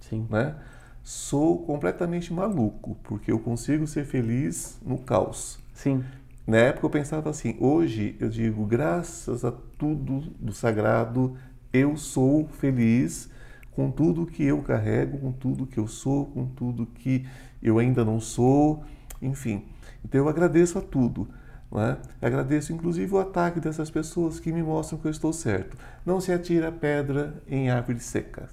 Sim. 0.01 0.29
né? 0.29 0.57
Sou 1.03 1.59
completamente 1.65 2.33
maluco, 2.33 2.97
porque 3.05 3.33
eu 3.33 3.39
consigo 3.39 3.87
ser 3.87 4.05
feliz 4.05 4.79
no 4.85 4.99
caos. 4.99 5.59
Sim. 5.75 6.05
Na 6.47 6.59
época 6.59 6.87
eu 6.87 6.91
pensava 6.91 7.31
assim, 7.31 7.57
hoje 7.61 8.17
eu 8.21 8.29
digo, 8.29 8.65
graças 8.67 9.45
a 9.45 9.53
tudo 9.79 10.21
do 10.41 10.53
sagrado, 10.53 11.37
eu 11.73 11.97
sou 11.97 12.49
feliz 12.49 13.31
com 13.73 13.91
tudo 13.91 14.27
que 14.27 14.45
eu 14.45 14.63
carrego, 14.63 15.19
com 15.19 15.33
tudo 15.33 15.67
que 15.67 15.79
eu 15.79 15.89
sou, 15.89 16.27
com 16.27 16.47
tudo 16.47 16.87
que 16.87 17.27
eu 17.63 17.79
ainda 17.79 18.05
não 18.05 18.19
sou, 18.21 18.83
enfim. 19.21 19.65
Então 20.05 20.21
eu 20.21 20.29
agradeço 20.29 20.79
a 20.79 20.81
tudo. 20.83 21.29
Não 21.71 21.81
é? 21.81 21.97
Agradeço 22.21 22.73
inclusive 22.73 23.15
o 23.15 23.19
ataque 23.19 23.59
dessas 23.59 23.91
pessoas 23.91 24.39
que 24.39 24.53
me 24.53 24.63
mostram 24.63 24.99
que 24.99 25.07
eu 25.07 25.11
estou 25.11 25.33
certo. 25.33 25.77
Não 26.05 26.21
se 26.21 26.31
atira 26.33 26.71
pedra 26.71 27.35
em 27.49 27.71
árvore 27.71 27.99
seca. 28.01 28.49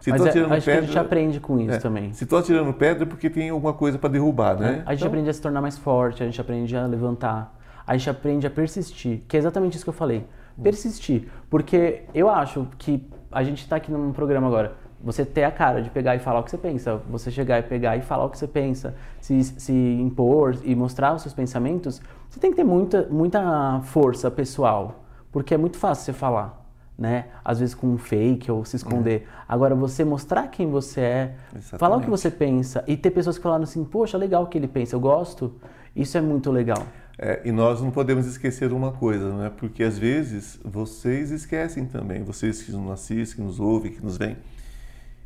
Se 0.00 0.10
Mas 0.10 0.20
tô 0.20 0.26
é- 0.26 0.30
atirando 0.30 0.54
acho 0.54 0.64
que 0.64 0.70
a 0.70 0.74
gente 0.80 0.86
pedra- 0.86 1.00
aprende 1.02 1.40
com 1.40 1.58
isso 1.58 1.72
é, 1.72 1.78
também. 1.78 2.12
Se 2.14 2.24
estou 2.24 2.38
atirando 2.38 2.72
pedra 2.72 3.02
é 3.02 3.06
porque 3.06 3.28
tem 3.28 3.50
alguma 3.50 3.74
coisa 3.74 3.98
para 3.98 4.08
derrubar, 4.08 4.58
né? 4.58 4.82
A 4.86 4.92
gente 4.92 5.00
Então, 5.00 5.08
aprende 5.08 5.28
a 5.28 5.32
se 5.34 5.40
tornar 5.42 5.60
mais 5.60 5.76
forte, 5.76 6.22
a 6.22 6.26
gente 6.26 6.40
aprende 6.40 6.74
a 6.76 6.86
levantar, 6.86 7.54
a 7.86 7.96
gente 7.96 8.08
aprende 8.08 8.46
a 8.46 8.50
persistir, 8.50 9.22
que 9.28 9.36
é 9.36 9.40
exatamente 9.40 9.74
isso 9.74 9.84
que 9.84 9.90
eu 9.90 9.94
falei. 9.94 10.24
Persistir. 10.62 11.28
Porque 11.50 12.04
eu 12.14 12.28
acho 12.30 12.66
que 12.78 13.06
a 13.30 13.42
gente 13.42 13.58
está 13.62 13.76
aqui 13.76 13.90
num 13.92 14.12
programa 14.12 14.46
agora, 14.46 14.74
você 15.02 15.24
ter 15.24 15.44
a 15.44 15.50
cara 15.50 15.80
de 15.80 15.90
pegar 15.90 16.16
e 16.16 16.18
falar 16.18 16.40
o 16.40 16.42
que 16.42 16.50
você 16.50 16.58
pensa, 16.58 17.00
você 17.08 17.30
chegar 17.30 17.58
e 17.58 17.62
pegar 17.62 17.96
e 17.96 18.02
falar 18.02 18.24
o 18.24 18.30
que 18.30 18.38
você 18.38 18.48
pensa, 18.48 18.94
se, 19.20 19.42
se 19.44 19.72
impor 19.72 20.56
e 20.64 20.74
mostrar 20.74 21.14
os 21.14 21.22
seus 21.22 21.34
pensamentos, 21.34 22.00
você 22.28 22.40
tem 22.40 22.50
que 22.50 22.56
ter 22.56 22.64
muita, 22.64 23.06
muita 23.10 23.80
força 23.84 24.30
pessoal, 24.30 25.04
porque 25.30 25.54
é 25.54 25.56
muito 25.56 25.78
fácil 25.78 26.06
você 26.06 26.12
falar. 26.12 26.66
Né? 26.98 27.26
Às 27.44 27.60
vezes 27.60 27.76
com 27.76 27.86
um 27.86 27.96
fake 27.96 28.50
ou 28.50 28.64
se 28.64 28.74
esconder. 28.74 29.28
Agora, 29.48 29.72
você 29.72 30.04
mostrar 30.04 30.48
quem 30.48 30.68
você 30.68 31.00
é, 31.00 31.34
falar 31.78 31.96
o 31.96 32.00
que 32.00 32.06
Exatamente. 32.06 32.10
você 32.10 32.28
pensa 32.28 32.84
e 32.88 32.96
ter 32.96 33.12
pessoas 33.12 33.36
que 33.36 33.42
falaram 33.44 33.62
assim, 33.62 33.84
poxa, 33.84 34.18
legal 34.18 34.42
o 34.42 34.46
que 34.48 34.58
ele 34.58 34.66
pensa, 34.66 34.96
eu 34.96 35.00
gosto, 35.00 35.54
isso 35.94 36.18
é 36.18 36.20
muito 36.20 36.50
legal. 36.50 36.84
é, 37.16 37.40
e 37.44 37.52
nós 37.52 37.80
não 37.80 37.92
podemos 37.92 38.26
esquecer 38.26 38.72
uma 38.72 38.90
coisa, 38.90 39.28
não 39.28 39.44
é? 39.44 39.48
Porque 39.48 39.84
às 39.84 39.96
vezes 39.96 40.58
vocês 40.64 41.30
esquecem 41.30 41.86
também, 41.86 42.24
vocês 42.24 42.62
que 42.62 42.72
nos 42.72 42.90
assistem, 42.90 43.36
que 43.36 43.42
nos 43.42 43.60
ouvem, 43.60 43.92
que 43.92 44.04
nos 44.04 44.16
veem. 44.16 44.36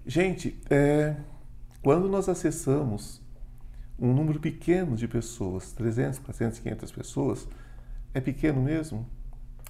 Gente, 0.07 0.59
é, 0.69 1.15
quando 1.83 2.09
nós 2.09 2.29
acessamos 2.29 3.21
um 3.99 4.13
número 4.13 4.41
pequeno 4.41 4.97
de 4.97 5.07
pessoas, 5.07 5.73
300, 5.73 6.19
400, 6.19 6.59
500 6.59 6.93
pessoas, 6.93 7.49
é 8.13 8.21
pequeno 8.21 8.61
mesmo? 8.61 9.07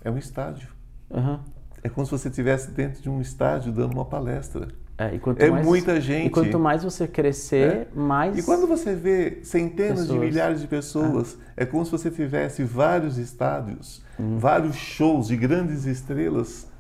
É 0.02 0.10
um 0.10 0.16
estádio. 0.18 0.68
Aham. 1.10 1.40
É 1.82 1.88
como 1.88 2.06
se 2.06 2.12
você 2.12 2.28
estivesse 2.28 2.70
dentro 2.70 3.02
de 3.02 3.10
um 3.10 3.20
estádio 3.20 3.72
dando 3.72 3.92
uma 3.92 4.04
palestra. 4.04 4.68
É, 4.96 5.14
e 5.16 5.20
É 5.38 5.50
mais- 5.50 5.66
muita 5.66 6.00
gente. 6.00 6.26
E 6.28 6.30
quanto 6.30 6.58
mais 6.58 6.84
você 6.84 7.08
crescer, 7.08 7.88
mais. 7.94 8.38
E 8.38 8.42
quando 8.42 8.66
você 8.68 8.94
vê 8.94 9.40
centenas 9.42 10.02
de 10.02 10.06
Pessoas. 10.12 10.20
milhares 10.20 10.60
de 10.60 10.66
pessoas, 10.68 11.38
é 11.56 11.66
como 11.66 11.84
se 11.84 11.90
você 11.90 12.10
tivesse 12.10 12.62
vários 12.62 13.18
estádios, 13.18 14.02
Uhum. 14.18 14.38
vários 14.38 14.76
shows 14.76 15.26
de 15.26 15.36
grandes 15.36 15.84
estrelas, 15.86 16.70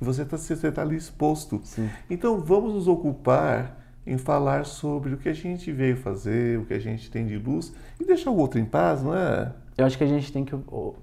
você 0.00 0.22
está 0.22 0.36
você 0.36 0.72
tá 0.72 0.82
ali 0.82 0.96
exposto. 0.96 1.60
Sim. 1.64 1.88
Então 2.08 2.40
vamos 2.40 2.74
nos 2.74 2.88
ocupar 2.88 3.78
em 4.06 4.16
falar 4.16 4.64
sobre 4.64 5.14
o 5.14 5.16
que 5.16 5.28
a 5.28 5.32
gente 5.32 5.72
veio 5.72 5.96
fazer, 5.96 6.58
o 6.58 6.64
que 6.64 6.74
a 6.74 6.78
gente 6.78 7.10
tem 7.10 7.26
de 7.26 7.36
luz, 7.36 7.74
e 8.00 8.04
deixar 8.04 8.30
o 8.30 8.36
outro 8.36 8.58
em 8.60 8.64
paz, 8.64 9.02
não 9.02 9.14
é? 9.14 9.52
Eu 9.76 9.84
acho 9.84 9.98
que 9.98 10.04
a 10.04 10.06
gente 10.06 10.32
tem 10.32 10.44
que 10.44 10.54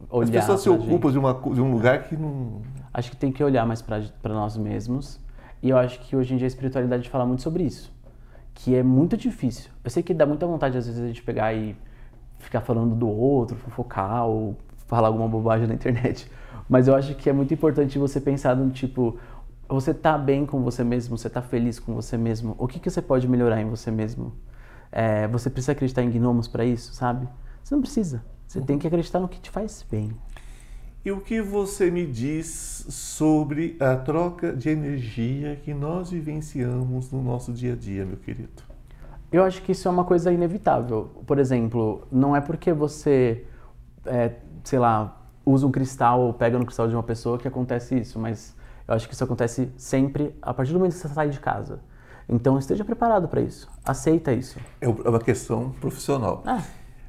olhar. 0.09 0.23
As 0.23 0.29
pessoas 0.29 0.61
se 0.61 0.69
ocupam 0.69 1.11
de, 1.11 1.19
uma, 1.19 1.33
de 1.33 1.61
um 1.61 1.71
lugar 1.71 2.03
que 2.03 2.15
não. 2.15 2.61
Acho 2.93 3.11
que 3.11 3.17
tem 3.17 3.31
que 3.31 3.43
olhar 3.43 3.65
mais 3.65 3.81
pra 3.81 4.01
nós 4.25 4.57
mesmos. 4.57 5.19
E 5.61 5.69
eu 5.69 5.77
acho 5.77 5.99
que 5.99 6.15
hoje 6.15 6.33
em 6.33 6.37
dia 6.37 6.45
a 6.45 6.47
espiritualidade 6.47 7.07
fala 7.09 7.25
muito 7.25 7.43
sobre 7.43 7.63
isso. 7.63 7.93
Que 8.53 8.75
é 8.75 8.81
muito 8.81 9.15
difícil. 9.15 9.69
Eu 9.83 9.89
sei 9.89 10.01
que 10.01 10.13
dá 10.13 10.25
muita 10.25 10.47
vontade 10.47 10.77
às 10.77 10.87
vezes 10.87 11.01
a 11.01 11.07
gente 11.07 11.21
pegar 11.21 11.53
e 11.53 11.75
ficar 12.39 12.61
falando 12.61 12.95
do 12.95 13.07
outro, 13.07 13.55
fofocar 13.57 14.25
ou 14.25 14.57
falar 14.93 15.07
alguma 15.07 15.27
bobagem 15.27 15.67
na 15.67 15.73
internet. 15.73 16.29
Mas 16.69 16.87
eu 16.87 16.95
acho 16.95 17.15
que 17.15 17.29
é 17.29 17.33
muito 17.33 17.53
importante 17.53 17.97
você 17.97 18.21
pensar 18.21 18.55
no 18.55 18.69
tipo, 18.69 19.17
você 19.67 19.93
tá 19.93 20.17
bem 20.17 20.45
com 20.45 20.61
você 20.61 20.83
mesmo, 20.83 21.17
você 21.17 21.29
tá 21.29 21.41
feliz 21.41 21.79
com 21.79 21.93
você 21.93 22.17
mesmo. 22.17 22.55
O 22.57 22.67
que, 22.67 22.79
que 22.79 22.89
você 22.89 23.01
pode 23.01 23.27
melhorar 23.27 23.61
em 23.61 23.69
você 23.69 23.91
mesmo? 23.91 24.33
É, 24.91 25.27
você 25.27 25.49
precisa 25.49 25.71
acreditar 25.71 26.03
em 26.03 26.11
gnomos 26.11 26.47
para 26.47 26.63
isso, 26.63 26.93
sabe? 26.93 27.27
Você 27.63 27.73
não 27.73 27.81
precisa. 27.81 28.23
Você 28.47 28.61
tem 28.61 28.77
que 28.77 28.85
acreditar 28.85 29.19
no 29.19 29.27
que 29.27 29.39
te 29.39 29.49
faz 29.49 29.85
bem. 29.89 30.11
E 31.03 31.11
o 31.11 31.19
que 31.19 31.41
você 31.41 31.91
me 31.91 32.05
diz 32.05 32.85
sobre 32.89 33.75
a 33.79 33.95
troca 33.95 34.53
de 34.53 34.69
energia 34.69 35.55
que 35.55 35.73
nós 35.73 36.11
vivenciamos 36.11 37.11
no 37.11 37.21
nosso 37.21 37.51
dia 37.51 37.73
a 37.73 37.75
dia, 37.75 38.05
meu 38.05 38.17
querido? 38.17 38.63
Eu 39.31 39.43
acho 39.43 39.61
que 39.63 39.71
isso 39.71 39.87
é 39.87 39.91
uma 39.91 40.05
coisa 40.05 40.31
inevitável. 40.31 41.09
Por 41.25 41.39
exemplo, 41.39 42.07
não 42.11 42.35
é 42.35 42.39
porque 42.39 42.71
você, 42.71 43.43
é, 44.05 44.33
sei 44.63 44.79
lá, 44.79 45.21
usa 45.45 45.67
um 45.67 45.71
cristal 45.71 46.21
ou 46.21 46.33
pega 46.33 46.57
no 46.57 46.65
cristal 46.65 46.87
de 46.87 46.95
uma 46.95 47.03
pessoa 47.03 47.37
que 47.37 47.47
acontece 47.47 47.97
isso, 47.99 48.19
mas 48.19 48.55
eu 48.87 48.93
acho 48.93 49.07
que 49.07 49.13
isso 49.13 49.23
acontece 49.23 49.71
sempre 49.77 50.35
a 50.41 50.53
partir 50.53 50.71
do 50.73 50.79
momento 50.79 50.93
que 50.93 50.99
você 50.99 51.07
sai 51.07 51.29
de 51.29 51.39
casa. 51.39 51.79
Então 52.27 52.57
esteja 52.57 52.85
preparado 52.85 53.27
para 53.27 53.41
isso. 53.41 53.69
Aceita 53.83 54.31
isso. 54.33 54.57
É 54.79 54.87
uma 54.87 55.19
questão 55.19 55.71
profissional. 55.81 56.41
Ah, 56.45 56.63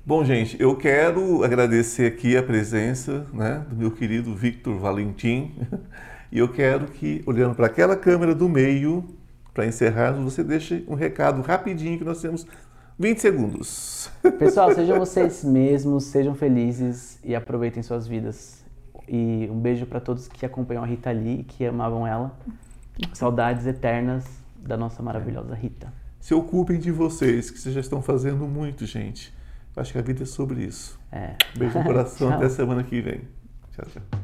Bom, 0.07 0.23
gente, 0.23 0.61
eu 0.61 0.77
quero 0.77 1.43
agradecer 1.43 2.05
aqui 2.05 2.37
a 2.37 2.43
presença 2.43 3.27
né, 3.33 3.65
do 3.71 3.75
meu 3.75 3.91
querido 3.91 4.35
Victor 4.35 4.79
Valentim. 4.79 5.55
E 6.33 6.39
eu 6.39 6.49
quero 6.49 6.87
que, 6.87 7.23
olhando 7.27 7.55
para 7.55 7.67
aquela 7.67 7.95
câmera 7.95 8.35
do 8.35 8.49
meio, 8.49 9.05
para 9.53 9.67
encerrarmos, 9.67 10.35
você 10.35 10.43
deixe 10.43 10.85
um 10.89 10.95
recado 10.97 11.41
rapidinho 11.43 11.97
que 11.97 12.03
nós 12.03 12.21
temos 12.21 12.45
20 12.99 13.19
segundos. 13.19 14.11
pessoal, 14.39 14.73
sejam 14.75 14.99
vocês 14.99 15.43
mesmos, 15.43 16.05
sejam 16.05 16.35
felizes 16.35 17.19
e 17.25 17.35
aproveitem 17.35 17.83
suas 17.83 18.07
vidas. 18.07 18.65
E 19.09 19.49
um 19.51 19.59
beijo 19.59 19.85
para 19.85 20.01
todos 20.01 20.29
que 20.29 20.47
acompanham 20.47 20.83
a 20.83 20.87
Rita 20.87 21.11
Lee 21.11 21.41
e 21.41 21.45
que 21.45 21.67
amavam 21.67 22.07
ela. 22.07 22.39
Saudades 23.13 23.67
eternas 23.67 24.25
da 24.57 24.77
nossa 24.77 25.03
maravilhosa 25.03 25.55
Rita. 25.55 25.93
Se 26.21 26.33
ocupem 26.33 26.79
de 26.79 26.91
vocês, 26.91 27.51
que 27.51 27.59
vocês 27.59 27.75
já 27.75 27.81
estão 27.81 28.01
fazendo 28.01 28.47
muito, 28.47 28.87
gente. 28.87 29.35
Acho 29.77 29.93
que 29.93 29.99
a 29.99 30.03
vida 30.03 30.23
é 30.23 30.27
sobre 30.27 30.65
isso. 30.65 30.99
É. 31.11 31.35
Beijo 31.57 31.77
no 31.77 31.85
coração, 31.85 32.31
até 32.33 32.49
semana 32.49 32.83
que 32.83 33.01
vem. 33.01 33.23
Tchau, 33.73 33.87
tchau. 33.87 34.21